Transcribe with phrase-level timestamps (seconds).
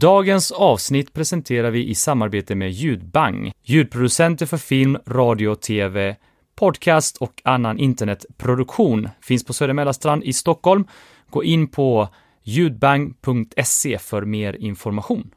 [0.00, 6.16] Dagens avsnitt presenterar vi i samarbete med Ljudbang, ljudproducenter för film, radio, tv,
[6.54, 9.08] podcast och annan internetproduktion.
[9.22, 10.84] Finns på Söder i Stockholm.
[11.30, 12.08] Gå in på
[12.42, 15.30] ljudbang.se för mer information.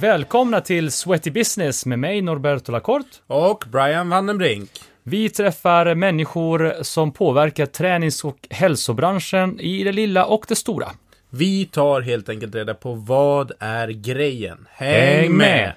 [0.00, 3.08] Välkomna till Sweaty Business med mig Norberto Lacorte.
[3.26, 4.70] Och Brian Vandenbrink.
[5.02, 10.86] Vi träffar människor som påverkar tränings och hälsobranschen i det lilla och det stora.
[11.30, 14.66] Vi tar helt enkelt reda på vad är grejen.
[14.70, 15.72] Häng, Häng med!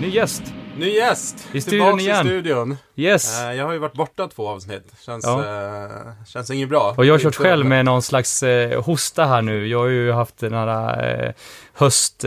[0.00, 0.42] Ny gäst.
[0.78, 1.48] Ny gäst!
[1.52, 2.26] I studion igen.
[2.26, 2.76] i studion.
[2.96, 3.42] Yes.
[3.42, 4.92] Uh, jag har ju varit borta två avsnitt.
[5.00, 5.38] Känns, ja.
[5.38, 6.94] uh, känns inget bra.
[6.96, 9.66] Och jag har kört själv med någon slags uh, hosta här nu.
[9.66, 11.34] Jag har ju haft den här
[11.72, 12.24] höst,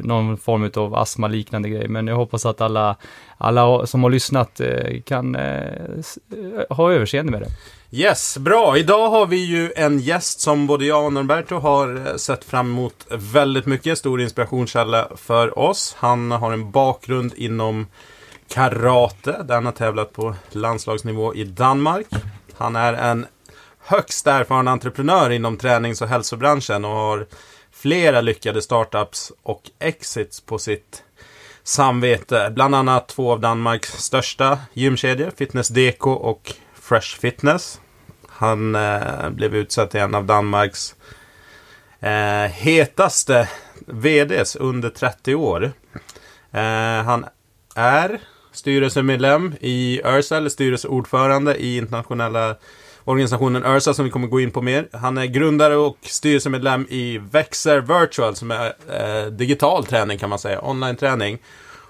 [0.00, 1.88] någon form av astma-liknande grej.
[1.88, 2.96] Men jag hoppas att alla,
[3.38, 4.60] alla som har lyssnat
[5.04, 5.36] kan
[6.70, 7.48] ha överseende med det.
[7.96, 8.78] Yes, bra.
[8.78, 12.66] Idag har vi ju en gäst som både jag och Norberto har eh, sett fram
[12.66, 13.98] emot väldigt mycket.
[13.98, 15.96] Stor inspirationskälla för oss.
[15.98, 17.86] Han har en bakgrund inom
[18.48, 22.06] karate, där han har tävlat på landslagsnivå i Danmark.
[22.56, 23.26] Han är en
[23.78, 27.26] högst erfaren entreprenör inom tränings och hälsobranschen och har
[27.72, 31.02] flera lyckade startups och exits på sitt
[31.62, 32.52] samvete.
[32.54, 37.80] Bland annat två av Danmarks största gymkedjor, Fitness DK och Fresh Fitness.
[38.44, 40.94] Han eh, blev utsedd till en av Danmarks
[42.00, 43.48] eh, hetaste
[43.86, 45.72] VDs under 30 år.
[46.52, 47.24] Eh, han
[47.74, 48.20] är
[48.52, 52.56] styrelsemedlem i ÖRSA, eller styrelseordförande i internationella
[53.04, 54.88] organisationen ÖRSA som vi kommer gå in på mer.
[54.92, 60.38] Han är grundare och styrelsemedlem i Växer Virtual som är eh, digital träning kan man
[60.38, 61.38] säga, online-träning.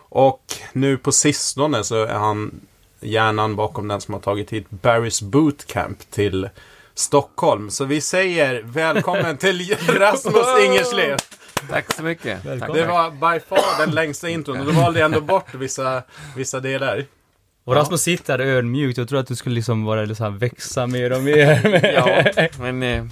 [0.09, 2.61] Och nu på sistone så är han
[3.05, 6.49] hjärnan bakom den som har tagit hit Barrys Bootcamp till
[6.95, 7.71] Stockholm.
[7.71, 11.17] Så vi säger välkommen till Rasmus Ingerslev.
[11.71, 12.45] Tack så mycket.
[12.45, 12.77] Välkommen.
[12.77, 16.03] Det var by far den längsta intron och då valde ändå bort vissa,
[16.37, 17.05] vissa delar.
[17.65, 18.99] Och Rasmus sitter ödmjukt.
[18.99, 21.81] Jag tror att du skulle liksom vara liksom växa mer och mer.
[22.37, 22.83] ja, men...
[22.83, 23.05] Eh...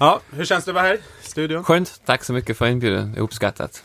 [0.00, 1.64] Ja, hur känns det att vara här i studion?
[1.64, 2.00] Skönt.
[2.04, 3.16] Tack så mycket för inbjudan.
[3.16, 3.84] Uppskattat.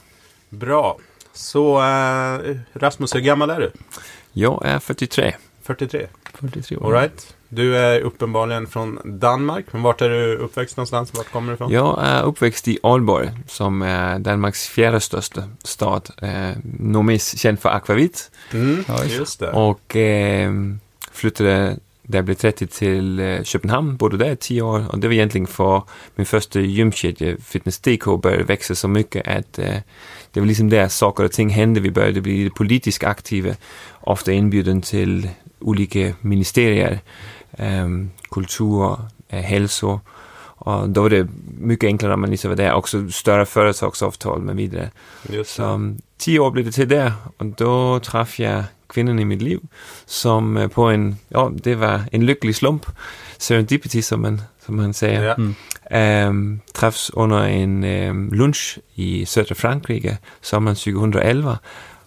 [0.50, 0.98] Bra.
[1.34, 3.72] Så uh, Rasmus, hur gammal är du?
[4.32, 5.36] Jag är 43.
[5.64, 6.08] 43?
[6.34, 6.86] 43 år.
[6.86, 7.36] All right.
[7.50, 11.14] Du är uppenbarligen från Danmark, men vart är du uppväxt någonstans?
[11.14, 11.72] Vart kommer du ifrån?
[11.72, 16.10] Jag är uppväxt i Aalborg, som är Danmarks fjärde största stad.
[16.22, 18.32] Eh, nog mest känd för akvavit.
[18.54, 19.52] Mm, just det.
[19.52, 20.52] Och eh,
[21.12, 21.78] flyttade
[22.13, 25.13] där jag blev 30 till eh, Köpenhamn, bodde där i tio år och det var
[25.13, 25.81] egentligen för
[26.16, 29.78] min första gymkedja Fitness DK började växa så mycket att eh,
[30.31, 31.79] det var liksom där saker och ting hände.
[31.79, 33.56] Vi började bli politiskt aktiva,
[34.02, 35.29] ofta inbjuden till
[35.59, 37.00] olika ministerier,
[37.52, 37.88] eh,
[38.31, 38.97] kultur,
[39.29, 40.00] eh, hälso.
[40.66, 41.28] Och då var det
[41.59, 44.91] mycket enklare om man liksom var där, också större företagsavtal med vidare.
[45.46, 48.63] Så um, tio år blev det till där och då träffade jag
[48.94, 49.59] kvinnan i mitt liv
[50.06, 52.86] som eh, på en, ja det var en lycklig slump,
[53.38, 55.24] serendipity som man, som man säger.
[55.24, 55.36] Ja.
[55.36, 55.56] Mm.
[56.30, 61.59] Um, träffs under en um, lunch i södra Frankrike sommaren 2011.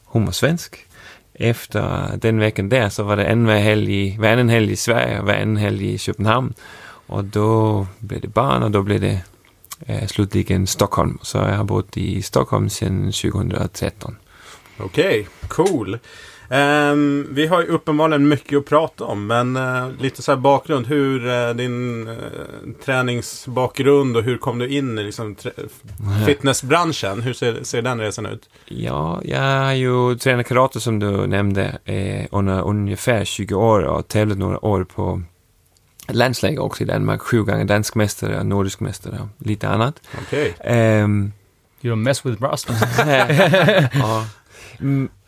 [0.04, 0.86] Hon var svensk.
[1.34, 5.56] Efter den veckan där så var det en helg, varannan helg i Sverige och varannan
[5.56, 6.54] helg i Köpenhamn.
[7.06, 9.20] Och då blev det barn och då blev det
[9.86, 11.18] eh, slutligen Stockholm.
[11.22, 14.16] Så jag har bott i Stockholm sedan 2013.
[14.78, 15.98] Okej, okay, cool.
[16.50, 20.86] Um, vi har ju uppenbarligen mycket att prata om, men uh, lite så här bakgrund.
[20.86, 22.16] Hur uh, din uh,
[22.84, 25.36] träningsbakgrund och hur kom du in i liksom,
[26.26, 27.22] fitnessbranschen?
[27.22, 28.48] Hur ser, ser den resan ut?
[28.64, 34.08] Ja, jag har ju tränat karate som du nämnde eh, under ungefär 20 år och
[34.08, 35.22] tävlat några år på
[36.08, 37.20] landslag också i Danmark.
[37.20, 40.00] Sju gånger dansk mästare, nordisk mästare och lite annat.
[40.22, 40.54] Okej.
[40.60, 41.02] Okay.
[41.02, 41.32] Um,
[41.80, 42.78] you don't mess with Brosnan.
[43.92, 44.26] ja.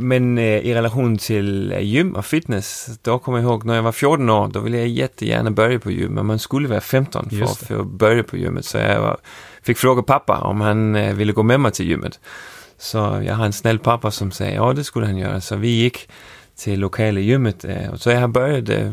[0.00, 3.82] Men eh, i relation till eh, gym och fitness, då kommer jag ihåg när jag
[3.82, 7.30] var 14 år, då ville jag jättegärna börja på gym, men man skulle vara 15
[7.30, 8.64] för att få börja på gymmet.
[8.64, 9.16] Så jag var,
[9.62, 12.20] fick fråga pappa om han eh, ville gå med mig till gymmet.
[12.78, 15.40] Så jag har en snäll pappa som säger ja, det skulle han göra.
[15.40, 16.08] Så vi gick
[16.58, 17.64] till lokala gymmet.
[17.64, 18.92] Eh, så jag började eh,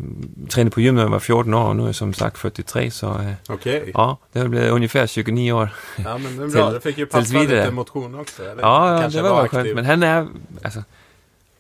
[0.50, 2.92] träna på gym när jag var 14 år och nu är jag som sagt 43.
[2.92, 3.92] Så eh, okay.
[3.94, 5.70] ja, det har blivit ungefär 29 år.
[5.96, 6.72] Ja, men det är bra.
[6.72, 8.44] Du fick ju pappa lite motion också.
[8.44, 8.62] Eller?
[8.62, 9.76] Ja, ja det var, var skönt.
[9.76, 10.28] Men han är,
[10.64, 10.84] alltså,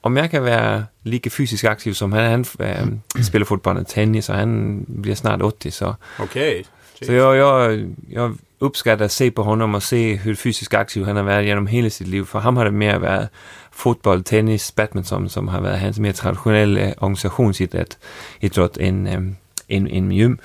[0.02, 4.36] om jag kan vara lika fysiskt aktiv som han, han äh, spelar fortfarande tennis och
[4.36, 5.96] han blir snart 80 så.
[6.20, 6.66] Okej.
[7.02, 11.16] Så jag, jag, jag uppskattar att se på honom och se hur fysiskt aktiv han
[11.16, 12.24] har varit genom hela sitt liv.
[12.24, 13.30] För han har det mer varit
[13.76, 17.98] fotboll, tennis, badminton som har varit hans mer traditionella organisationsidrott
[18.40, 19.36] idrott än, ähm,
[19.68, 20.38] än, än gym.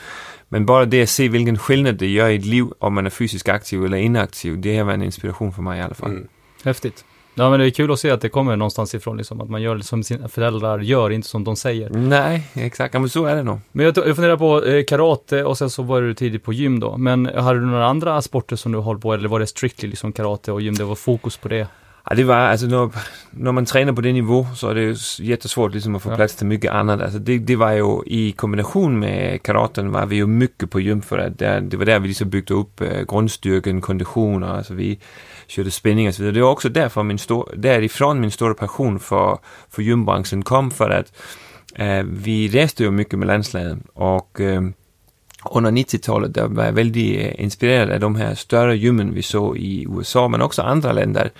[0.48, 3.10] Men bara det att se vilken skillnad det gör i ett liv om man är
[3.10, 6.10] fysiskt aktiv eller inaktiv, det har varit en inspiration för mig i alla fall.
[6.10, 6.28] Mm.
[6.64, 7.04] Häftigt.
[7.34, 9.62] Ja, men det är kul att se att det kommer någonstans ifrån, liksom, att man
[9.62, 11.90] gör som sina föräldrar gör, inte som de säger.
[11.90, 12.94] Nej, exakt.
[12.94, 13.60] Ja, men så är det nog.
[13.72, 16.80] Men jag, jag funderar på eh, karate och sen så var du tidigt på gym
[16.80, 16.96] då.
[16.96, 20.12] Men hade du några andra sporter som du håller på, eller var det strictly liksom
[20.12, 21.66] karate och gym, det var fokus på det?
[22.10, 22.90] Ja, det var, alltså när,
[23.30, 26.16] när man tränar på det nivå så är det ju jättesvårt liksom att få Ja.
[26.16, 27.00] plats till mycket annat.
[27.00, 31.02] Alltså det, det var ju i kombination med karaten var vi ju mycket på gym
[31.02, 34.74] för att där, det var där vi liksom byggde upp eh, grundstyrkan, kondition och alltså
[34.74, 34.98] vi
[35.46, 36.34] körde spänning och så vidare.
[36.34, 39.38] Det var också därför min stor, därifrån min stora passion för,
[39.70, 41.12] för gymbranschen kom för att
[41.74, 44.62] eh, vi reste ju mycket med landslaget och eh,
[45.54, 49.58] under 90-talet där var jag väldigt eh, inspirerad av de här större gymmen vi såg
[49.58, 51.30] i USA men också andra länder.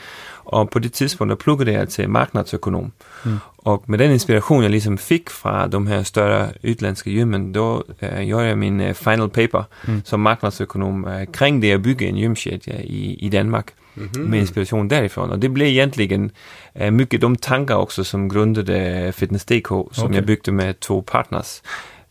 [0.52, 2.92] Och på det tidspunktet pluggade jag till marknadsekonom.
[3.24, 3.38] Mm.
[3.56, 8.20] Och med den inspiration jag liksom fick från de här större utländska gymmen, då eh,
[8.22, 10.02] gjorde jag min eh, final paper Mm.
[10.04, 14.22] som marknadsekonom eh, kring det att bygga en gymkedja i, i Danmark Mhm.
[14.22, 15.30] med inspiration därifrån.
[15.30, 16.30] Och det blev egentligen
[16.74, 20.16] eh, mycket de tankar också som grundade Fitness.dk som Okej.
[20.16, 21.62] jag byggde med två partners.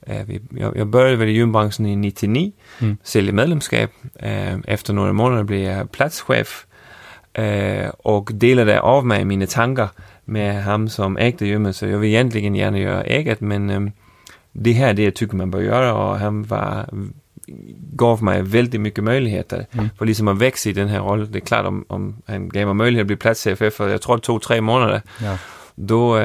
[0.01, 2.97] Eh, vi, jag, jag började väl i gymbranschen i 99, Mm.
[3.03, 3.89] sälja medlemskap.
[4.15, 6.65] Eh, efter några månader blev jag platschef
[7.33, 9.89] eh, och delade av mig mina tankar
[10.25, 11.75] med han som ägde gymmet.
[11.75, 13.81] Så jag vill egentligen gärna göra eget men eh,
[14.51, 16.85] det är det jag tycker man bör göra och han var
[17.93, 19.89] gav mig väldigt mycket möjligheter Mm.
[19.97, 21.31] för liksom att växa i den här rollen.
[21.31, 24.15] Det är klart om, om han gav mig möjlighet att bli platschef efter, jag tror
[24.15, 25.37] det tog tre månader, Ja.
[25.75, 26.17] då,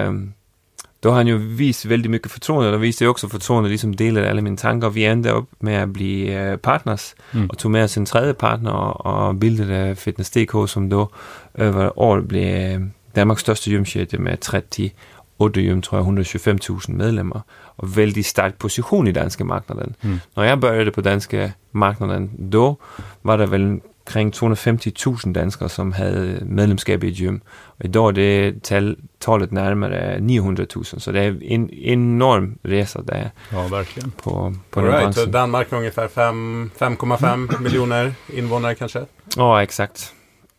[1.05, 2.71] då har han ju visat väldigt mycket förtroende.
[2.71, 4.91] Då visade också förtroende, liksom delade alla mina tankar.
[4.91, 7.51] Vi ända upp med att bli eh, partners Mm.
[7.51, 11.09] och tog med oss en tredje partner och, och bildade Fitness.dk som då
[11.55, 17.43] över år blev eh, Danmarks största gymkedja med 38 gym, tror jag, 125 000 medlemmar
[17.53, 19.95] och väldigt stark position i danska marknaden.
[20.01, 20.21] Mm.
[20.35, 22.77] När jag började på danska marknaden, då
[23.23, 27.41] var det väl kring 250 000 danskare som hade medlemskap i gym.
[27.49, 28.13] Och idag är
[28.53, 34.11] det tal, talet närmare 900 000, så det är en enorm resa där ja, verkligen.
[34.11, 35.33] på, på All den right, så branschen.
[35.33, 39.05] Danmark har ungefär fem- 5,5 miljoner invånare kanske.
[39.37, 40.13] Ja, exakt.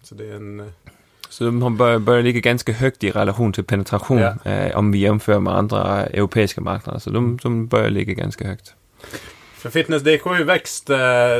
[0.04, 0.60] Så det är en...
[0.60, 0.66] eh,
[1.30, 4.52] Så de har börjat, börjat ligga ganska högt i relation till penetration Ja.
[4.52, 7.00] eh, om vi jämför med andra europeiska marknader.
[7.00, 8.74] Så de, de börjar ligga ganska högt.
[9.66, 10.98] För Fitness DK har ju växt eh,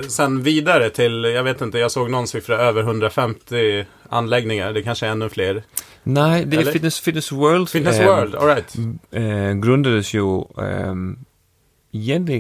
[0.08, 4.74] sen vidare till, jag vet inte, jag såg någon siffra över 150 anläggningar.
[4.74, 5.64] Det kanske är ännu fler.
[6.04, 6.72] Nej, det är Eller?
[6.72, 7.70] Fitness, Fitness World.
[7.70, 8.76] Fitness eh, World, alright.
[9.12, 11.18] eh, grundades ju ehm,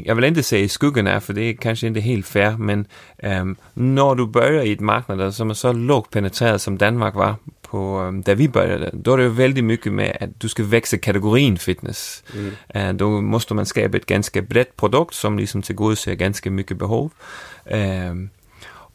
[0.05, 3.55] jag vill inte säga i skuggan för det är kanske inte helt fair, men ehm,
[3.73, 7.35] när du börjar i ett marknad som är så lågt penetrerat som Danmark var
[7.75, 10.97] på, um, där vi började, då är det väldigt mycket med att du ska växa
[10.97, 12.23] kategorin fitness.
[12.33, 12.53] Mm.
[12.69, 17.11] Eh, då måste man skapa ett ganska brett produkt som liksom tillgodoser ganska mycket behov.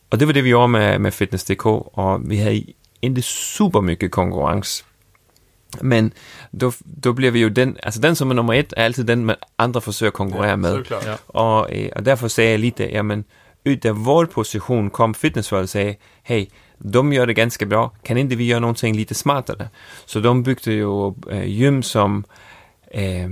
[0.09, 2.63] Och det var det vi gjorde med, med Fitness.dk och vi hade
[3.01, 4.85] inte super mycket konkurrens.
[5.81, 6.11] Men
[6.51, 9.27] då, då blev vi ju den, alltså den som är nummer ett är alltid den
[9.27, 10.73] man andra försöker konkurrera med.
[10.73, 11.05] Såklart.
[11.07, 11.17] Ja.
[11.27, 13.25] Och, eh, och därför säger jag lite, ja men
[13.65, 16.51] ut av vår position kom Fitnessworld och säger, hej,
[16.83, 19.69] de gör det ganska bra, kan inte vi göra någonting lite smartare?
[20.05, 22.25] Så de byggde ju eh, gym som
[22.91, 23.29] eh,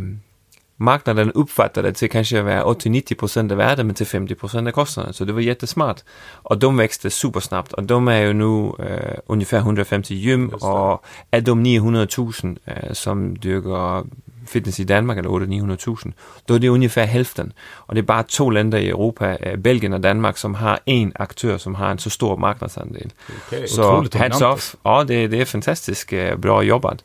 [0.77, 5.13] marknaden uppfattade till kanske vara 80-90% av värdet men till 50% av kostnaden.
[5.13, 6.05] Så det var jättesmart.
[6.21, 11.43] Och de växte supersnabbt och de är ju nu eh, ungefär 150 gym och av
[11.43, 12.33] de 900 000
[12.65, 14.05] eh, som dyrker
[14.49, 15.97] fitness i Danmark, eller 800 000,
[16.45, 17.53] då är det ungefär hälften.
[17.61, 21.13] Och det är bara två länder i Europa, eh, Belgien och Danmark, som har en
[21.15, 23.13] aktör som har en så stor marknadsandel.
[23.47, 23.69] Okej.
[23.69, 24.77] Så Otroligt hats off.
[24.83, 27.05] Ja, det, det är fantastiskt eh, bra jobbat,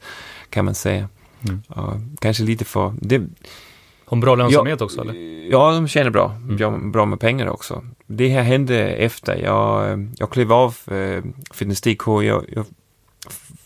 [0.50, 1.10] kan man säga.
[1.48, 1.62] Mm.
[1.68, 2.94] Och kanske lite för...
[3.02, 3.18] Det,
[4.06, 5.14] Har en bra lönsamhet också eller?
[5.52, 6.36] Ja, de tjänar bra.
[6.50, 6.92] Mm.
[6.92, 7.84] Bra, med pengar också.
[8.08, 11.24] Det här hände efter jag, jag klev av eh,
[11.54, 12.08] Fitness.dk.
[12.08, 12.66] Jag, jag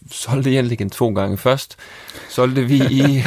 [0.09, 1.77] f- sålde egentligen två gånger först.
[2.29, 3.17] Sålde vi i,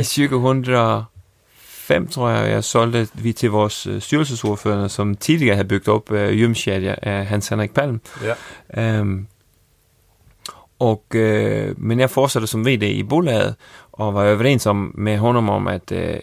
[0.00, 3.68] i 2005 tror jag, jag sålde vi till vår
[4.00, 8.00] styrelsesordförande som tidigare hade byggt upp eh, gymkedja, eh, Hans-Henrik Palm.
[8.24, 8.34] Ja.
[8.68, 9.26] Ehm,
[10.78, 15.48] och, eh, men jag fortsatte som VD i bolaget och var överens om, med honom
[15.48, 16.16] om att eh,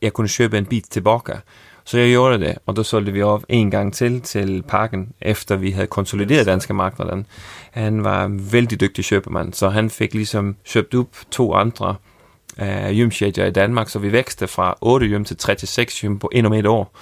[0.00, 1.42] jag kunde köpa en bit tillbaka.
[1.86, 5.56] Så jeg gjorde det, og då sålde vi av en gang til til parken, efter
[5.56, 7.26] vi havde konsolideret danske marknaden.
[7.70, 11.94] Han var en vældig dygtig købmand, så han fik ligesom købt op to andre
[12.60, 16.54] øh, gymkedjer i Danmark, så vi vækste fra 8 gym til 36 gym på endnu
[16.54, 16.96] et år,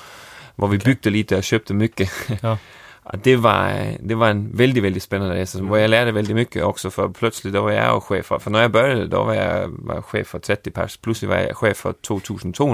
[0.56, 2.08] hvor vi bygde lidt og købte mycket.
[2.42, 2.56] Ja.
[3.04, 6.62] Og det var, det var en vældig, vældig spændende rejse, hvor jeg lærte vældig mycket
[6.62, 9.32] også, for pludselig, der var jeg jo chef for, for når jeg började, der var
[9.32, 11.96] jeg var chef for 30 pers, pludselig var jeg chef for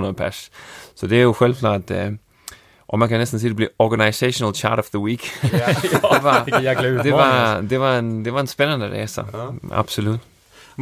[0.07, 0.51] 2.200 pers.
[0.95, 2.13] Så det er jo selvklart, øh,
[2.89, 5.43] og man kan næsten sige, at det bliver Organizational Chart of the Week.
[5.43, 5.49] Ja,
[5.83, 6.45] det, var,
[7.03, 9.47] det, var, det, var en, det var en spännande resa, Ja.
[9.71, 10.21] absolut.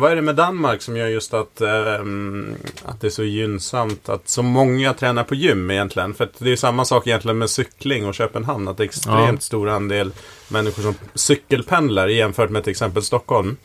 [0.00, 4.08] Vad är det med Danmark som gör just att, ehm, att det är så gynnsamt
[4.08, 6.14] att så många tränar på gym egentligen?
[6.14, 8.68] För att det är samma sak egentligen med cykling och Köpenhamn.
[8.68, 9.40] Att det är extremt Ja.
[9.40, 10.12] stor andel
[10.48, 13.56] människor som cykelpendlar jämfört med till exempel Stockholm.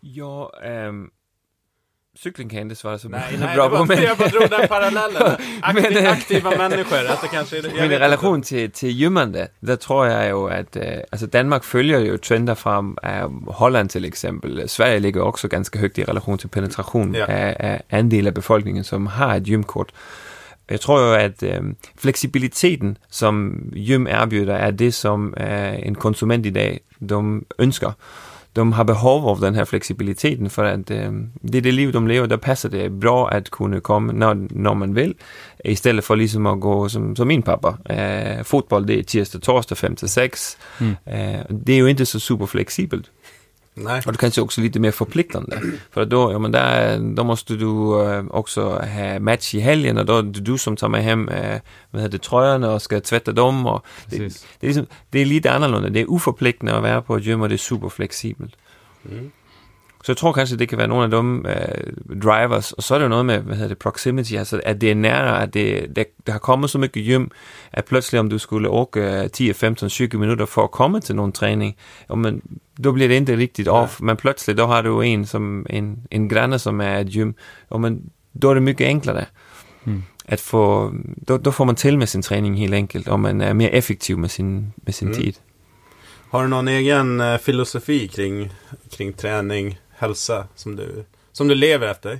[0.00, 1.10] Ja, ähm,
[2.24, 4.16] cykling kan jag inte svara så Nej, nej, bra det var på, inte men, jag
[4.18, 5.22] bara drog den parallellen.
[5.62, 6.98] Aktiv, Men, eh, aktiva människor.
[7.12, 10.44] Att det kanske är, jag men i relation til, til gymmerne, der tror jeg jo,
[10.46, 14.68] at øh, altså Danmark følger jo trender fra øh, Holland til eksempel.
[14.68, 17.24] Sverige ligger også ganske højt i relation til penetration Ja.
[17.28, 19.90] af, af andel af befolkningen, som har et gymkort.
[20.70, 21.60] Jeg tror jo, at øh,
[21.98, 23.52] fleksibiliteten, som
[23.86, 27.92] gym erbjuder, er det, som øh, en konsument i dag de ønsker.
[28.56, 32.08] De har behov for den her fleksibiliteten, for at øh, det er det liv, de
[32.08, 35.14] lever, der passer det bra at kunne komme, når, når man vil,
[35.64, 37.68] i stedet for ligesom at gå som, som min pappa.
[37.90, 40.58] Øh, fodbold, det er tirsdag, torsdag, 5 til 6.
[40.80, 40.88] Mm.
[40.88, 41.16] Øh,
[41.66, 43.10] det er jo ikke så super fleksibelt.
[43.76, 44.02] Nej.
[44.06, 45.60] Og det kanske också lite mer förpliktande.
[45.90, 50.06] För då, ja, men där, då måste du eh, också ha match i helgen och
[50.06, 53.00] då är det du som tar med hem eh, vad heter det, tröjorna och ska
[53.00, 53.66] tvätta dem.
[53.66, 54.18] Och det,
[54.60, 55.88] det, är liksom, det är lite annorlunda.
[55.88, 58.56] Det är oförpliktande att vara på ett gym och det är superflexibelt.
[59.10, 59.30] Mm.
[60.04, 62.98] Så jeg tror kanskje, det kan være nogle af de øh, drivers, og så er
[62.98, 65.96] det jo noget med, hvad hedder det, proximity, altså at det er nære, at det,
[65.96, 67.26] det, der har kommet så mycket gym,
[67.72, 71.16] at pludselig om du skulle orke øh, 10, 15, 20 minutter for at komme til
[71.16, 71.76] nogle træning,
[72.08, 72.42] og men,
[72.76, 76.28] då bliver det ikke rigtigt off, men pludselig, då har du en, som, en, en
[76.28, 77.34] granne, som et gym,
[77.70, 78.10] og men,
[78.42, 79.24] då er det mycket enklere
[79.86, 80.02] Mm.
[80.28, 80.92] at få,
[81.28, 84.18] då, då får man til med sin træning helt enkelt, og man er mere effektiv
[84.18, 85.14] med sin, med sin Mm.
[85.14, 85.32] tid.
[86.30, 88.52] Har du någon egen eh, filosofi kring,
[88.96, 90.82] kring träning, hälsa som du,
[91.32, 92.18] som du lever efter?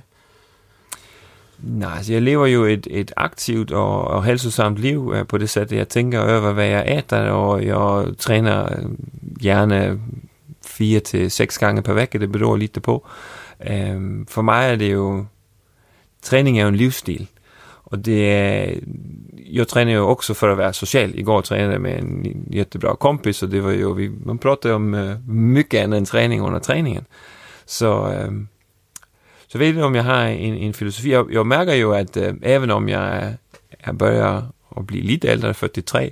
[1.59, 5.71] Nej, jeg lever jo et, et aktivt og, og helsesamt liv øh, på det sæt,
[5.71, 8.89] jeg tænker over, hvad jeg æter, og jeg træner øh,
[9.41, 9.99] gerne
[10.75, 13.07] fire til seks gange per vecka, det beror lidt på.
[13.67, 15.25] Øhm, for mig er det jo,
[16.21, 17.27] træning er jo en livsstil,
[17.85, 18.73] og det er,
[19.51, 21.19] jeg træner jo også for at være social.
[21.19, 24.73] I går trænede jeg med en jättebra kompis, og det var jo, vi, man pratede
[24.73, 27.07] om øh, mycket andet end træning under træningen.
[27.65, 28.47] Så, ehm,
[29.47, 31.11] så ved jeg om jeg har en, en filosofi.
[31.11, 33.35] Jeg, jeg mærker jo, at øh, även om jeg,
[33.85, 36.11] jeg börjar at blive lidt ældre, 43,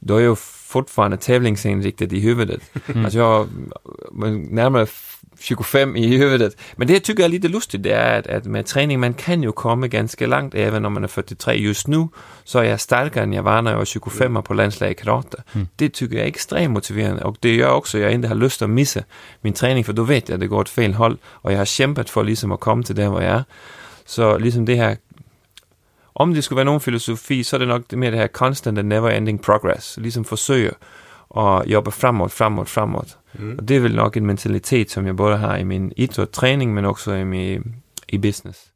[0.00, 0.38] då är jag
[0.70, 2.62] fortfarande tävlingsinriktad i huvudet.
[2.86, 3.04] Mm.
[3.04, 3.48] Alltså jag
[4.12, 4.86] men närmare
[5.38, 6.56] 25 i huvudet.
[6.76, 9.42] Men det jag tycker är lite lustigt, det är att, att med träning, man kan
[9.42, 11.54] ju komma ganska långt även om man är 43.
[11.54, 12.08] Just nu
[12.44, 15.42] så är jag starkare än jag var när jag var 25 på landslag i karate.
[15.52, 15.68] Mm.
[15.76, 18.62] Det tycker jag är extremt motiverande och det gör också att jag inte har lust
[18.62, 19.00] att missa
[19.40, 21.64] min träning för då vet jag att det går åt fel håll och jag har
[21.64, 23.44] kämpat för liksom att komma till där hvor jag är.
[24.04, 24.96] Så liksom det her
[26.14, 28.88] om det skulle være nogen filosofi, så er det nok mere det her constant and
[28.88, 29.98] never ending progress.
[30.02, 30.70] Ligesom forsøge
[31.36, 33.16] at jobbe fremad, fremad, fremad.
[33.34, 33.54] Mm.
[33.58, 36.74] Og det er vel nok en mentalitet, som jeg både har i min idræt træning,
[36.74, 37.74] men også i, min,
[38.08, 38.69] i business.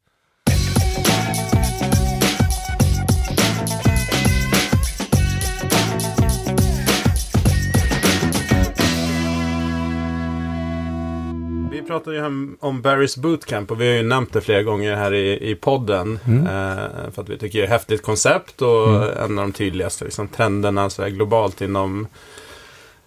[11.87, 12.25] Pratar ju
[12.59, 16.19] om Barry's Bootcamp och vi har ju nämnt det flera gånger här i, i podden.
[16.27, 16.39] Mm.
[16.47, 19.01] Eh, för att vi tycker det är ett häftigt koncept och Mm.
[19.17, 22.07] en av de tydligaste liksom, trenderna så här, globalt inom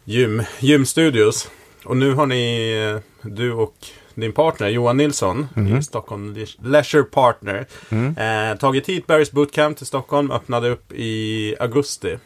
[0.04, 1.50] gym, gymstudios.
[1.84, 3.74] Och nu har ni, du och
[4.14, 5.76] din partner Johan Nilsson Mhm.
[5.78, 8.50] i Stockholm Leisure Partner Mm.
[8.52, 12.18] eh, tagit hit Barry's Bootcamp till Stockholm, öppnade upp i augusti.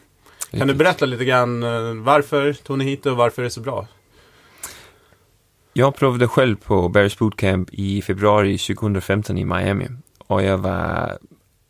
[0.51, 3.49] Kan du berätta lite grann eh, varför tog ni hit det och varför är det
[3.49, 3.87] så bra?
[5.75, 9.87] Jag provade själv på Barry's Bootcamp i februari 2015 i Miami.
[10.27, 11.17] Och jag var,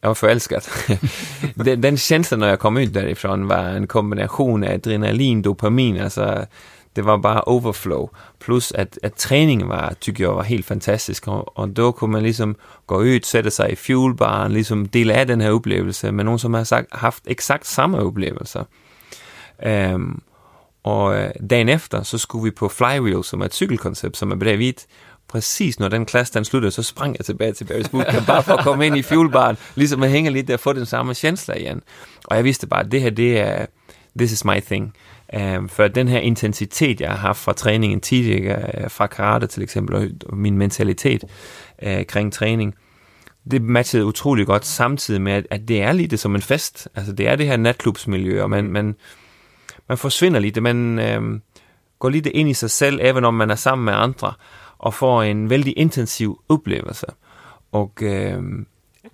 [0.01, 0.63] jag var förälskad.
[1.55, 6.45] den, den känslan när jag kom ut därifrån var en kombination av adrenalin, dopamin, alltså
[6.93, 8.09] det var bara overflow.
[8.39, 11.27] Plus att, att träningen var, tycker jag var helt fantastisk.
[11.27, 12.55] Och, och då kunde man liksom
[12.85, 16.53] gå ut, sätta sig i fuelbaren, liksom dela av den här upplevelsen med någon som
[16.53, 18.65] har sagt, haft exakt samma upplevelse.
[19.57, 20.21] Um,
[20.83, 24.35] og øh, dagen efter, så skulle vi på Flywheel, som er et cykelkoncept, som er
[24.35, 24.73] bredvid.
[25.27, 28.53] præcis når den klasse den sluttede, så sprang jeg tilbage til Barry's Bootcamp, bare for
[28.53, 31.55] at komme ind i fuelbaren, ligesom at hænge lidt der og få den samme chancellor
[31.55, 31.81] igen.
[32.25, 33.65] Og jeg vidste bare, at det her, det er,
[34.17, 34.93] this is my thing.
[35.57, 39.63] Um, for den her intensitet, jeg har haft fra træningen tidligere, øh, fra karate til
[39.63, 41.23] eksempel, og min mentalitet
[41.85, 42.75] uh, kring træning,
[43.51, 46.87] det matchede utrolig godt, samtidig med, at, at det er lidt som en fest.
[46.95, 48.95] Altså, det er det her natklubsmiljø, og man, man,
[49.89, 50.63] man forsvinder lidt.
[50.63, 51.39] Man øh,
[51.99, 54.33] går lidt ind i sig selv, even om man er sammen med andre,
[54.77, 57.05] og får en vældig intensiv oplevelse.
[57.71, 58.43] Og øh,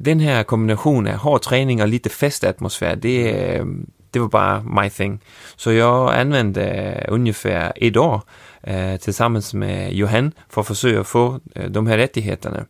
[0.06, 3.66] den her kombination af hård træning og lidt festatmosfære, det, øh,
[4.14, 5.22] det var bare my thing.
[5.58, 8.24] Så jeg anvendte øh, ungefær et år
[8.68, 12.66] øh, tilsammen med Johan for at forsøge at få øh, de her rettighederne.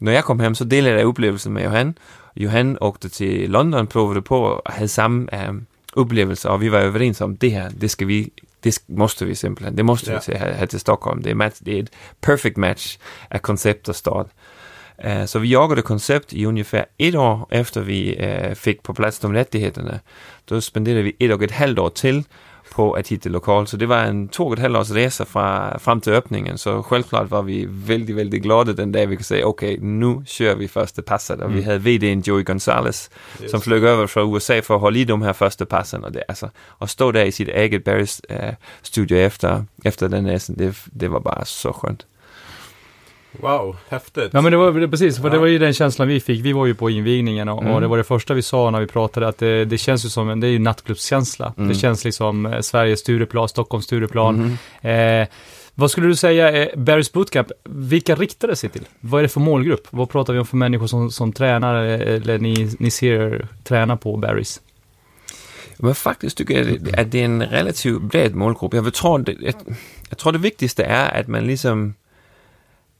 [0.00, 1.98] Når jeg kom hjem, så delte jeg oplevelsen med Johan.
[2.36, 5.54] Johan åkte til London, prøvede på og havde samme øh,
[5.96, 8.32] oplevelser, og vi var överens om, det her, det skal vi,
[8.64, 10.18] det måste vi simpelthen, det måste ja.
[10.26, 11.22] vi have, have til Stockholm.
[11.22, 12.98] Det er, match, det er et perfect match
[13.30, 14.26] af koncept og start.
[15.04, 19.18] Uh, så vi jagade koncept i ungefär ett år efter vi uh, fik på plads
[19.18, 20.00] de rättigheterna.
[20.44, 22.24] Då spenderade vi ett och ett halvt år till
[22.70, 23.66] på at hitte lokal.
[23.66, 26.82] Så det var en to og et halvt års rejse fra, frem til åbningen, så
[26.88, 30.68] selvklart var vi vældig, vældig glade den dag, vi kunne sige, okay, nu kører vi
[30.68, 31.56] første passet, og mm.
[31.56, 33.08] vi havde VD'en Joey Gonzalez,
[33.42, 33.50] yes.
[33.50, 36.22] som fløj over fra USA for at holde i de her første passen, og det,
[36.28, 36.48] altså,
[36.82, 41.12] at stå der i sit eget Barry's uh, studio efter, efter den næsten, det, det
[41.12, 42.06] var bare så skönt.
[43.40, 44.30] Wow, häftigt.
[44.32, 45.32] Ja men det var precis, för ja.
[45.32, 46.40] det var ju den känslan vi fick.
[46.40, 47.74] Vi var ju på invigningen och, mm.
[47.74, 50.08] och det var det första vi sa när vi pratade att det, det känns ju
[50.08, 51.54] som en, det är ju nattklubbskänsla.
[51.56, 51.68] Mm.
[51.68, 54.58] Det känns liksom eh, Sveriges Stureplan, Stockholms Stureplan.
[54.82, 55.22] Mm.
[55.22, 55.28] Eh,
[55.74, 58.84] vad skulle du säga är Barry's Bootcamp, vilka riktar det sig till?
[59.00, 59.86] Vad är det för målgrupp?
[59.90, 64.16] Vad pratar vi om för människor som, som tränar eller ni, ni ser träna på
[64.16, 64.60] Barry's?
[65.78, 68.74] Men faktisk tycker jag att det är en relativt bred målgrupp.
[68.74, 69.54] Jag tror, det,
[70.08, 71.94] jag tror det viktigaste är att man liksom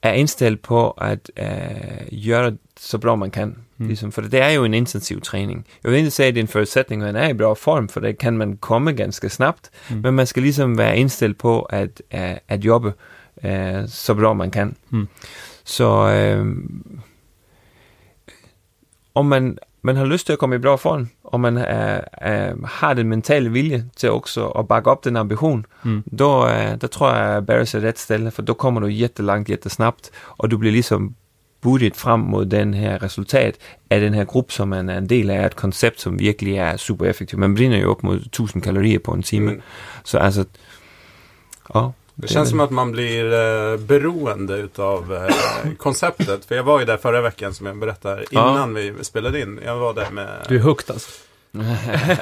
[0.05, 3.57] er indstillet på at øh, gøre det så bra man kan.
[3.79, 3.87] Mm.
[3.87, 5.67] Ligesom, for det er jo en intensiv træning.
[5.85, 7.89] Jeg vil ikke sige, at det er en forudsætning, at man er i bra form,
[7.89, 10.01] for det kan man komme ganske snabbt, mm.
[10.03, 12.93] men man skal ligesom være indstillet på at, at, at jobbe
[13.45, 14.77] øh, så bra man kan.
[14.91, 15.09] Mm.
[15.65, 16.57] Så øh,
[19.15, 22.55] om man, man har lyst til at komme i bra form, og man er, er,
[22.67, 26.03] har den mentale vilje til også at bakke op den ambition, mm.
[26.19, 29.49] då, uh, der tror jeg, at Barris er ret stille, for då kommer du jättelangt,
[29.49, 31.15] jättesnabbt, og du bliver ligesom
[31.61, 33.57] budet frem mod den her resultat
[33.91, 36.77] af den her gruppe, som man er en del af, et koncept, som virkelig er
[36.77, 37.41] super effektivt.
[37.41, 39.53] Man brænder jo op mod 1000 kalorier på en time.
[39.53, 39.61] Mm.
[40.05, 40.45] Så altså,
[41.75, 46.45] ja, det känns som att man blir eh, beroende utav eh, konceptet.
[46.45, 48.93] För jag var ju där förra veckan som jag berättade innan ja.
[48.97, 49.61] vi spelade in.
[49.65, 50.47] Jag var där med...
[50.49, 51.11] Du är hooked alltså?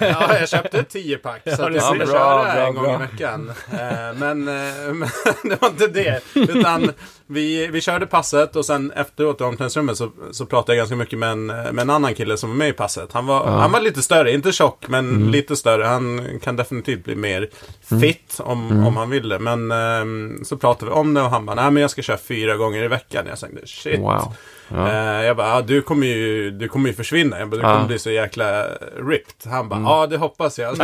[0.00, 2.94] Ja, jag köpte ett 10-pack så att jag skulle köra bra, en gång bra.
[2.94, 3.52] i veckan.
[3.72, 3.78] Eh,
[4.16, 5.08] men, eh, men
[5.42, 6.20] det var inte det.
[6.34, 6.92] Utan
[7.26, 11.18] vi, vi körde passet och sen efteråt i omklädningsrummet så, så pratade jag ganska mycket
[11.18, 13.12] med en, med en annan kille som var med i passet.
[13.12, 13.50] Han var, ja.
[13.50, 15.28] han var lite större, inte tjock men mm.
[15.30, 15.84] lite större.
[15.84, 17.48] Han kan definitivt bli mer
[17.90, 18.00] mm.
[18.00, 18.86] fit om, mm.
[18.86, 19.38] om han ville.
[19.38, 22.18] Men eh, så pratade vi om det och han bara, nej men jag ska köra
[22.18, 23.26] fyra gånger i veckan.
[23.28, 24.00] Jag tänkte, shit.
[24.00, 24.34] Wow.
[24.72, 24.87] Ja.
[24.87, 27.38] Uh, jag bara, ah, du, kommer ju, du kommer ju försvinna.
[27.38, 28.64] Jag bara, du kommer bli så jäkla
[29.08, 29.52] ripped.
[29.52, 29.88] Han bara, ja mm.
[29.88, 30.76] ah, det hoppas jag.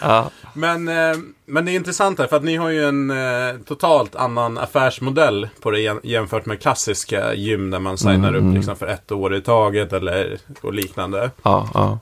[0.00, 0.30] ja.
[0.54, 4.16] men, uh, men det är intressant här, för att ni har ju en uh, totalt
[4.16, 8.54] annan affärsmodell på det jämfört med klassiska gym där man signar mm, upp mm.
[8.54, 11.30] liksom, för ett år i taget eller och liknande.
[11.42, 11.98] Ja, ja.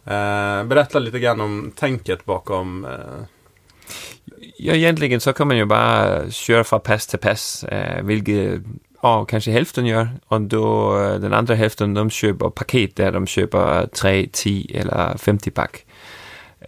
[0.65, 2.87] berätta lite grann om tänket bakom
[4.57, 7.65] Ja, egentligen så kan man ju bara köra från pass till pass,
[8.03, 8.61] vilket
[9.03, 10.09] och kanske hälften gör.
[10.29, 15.17] Och då øh, den andra hälften, de köper paket där de köper 3, 10 eller
[15.19, 15.85] 50 pack.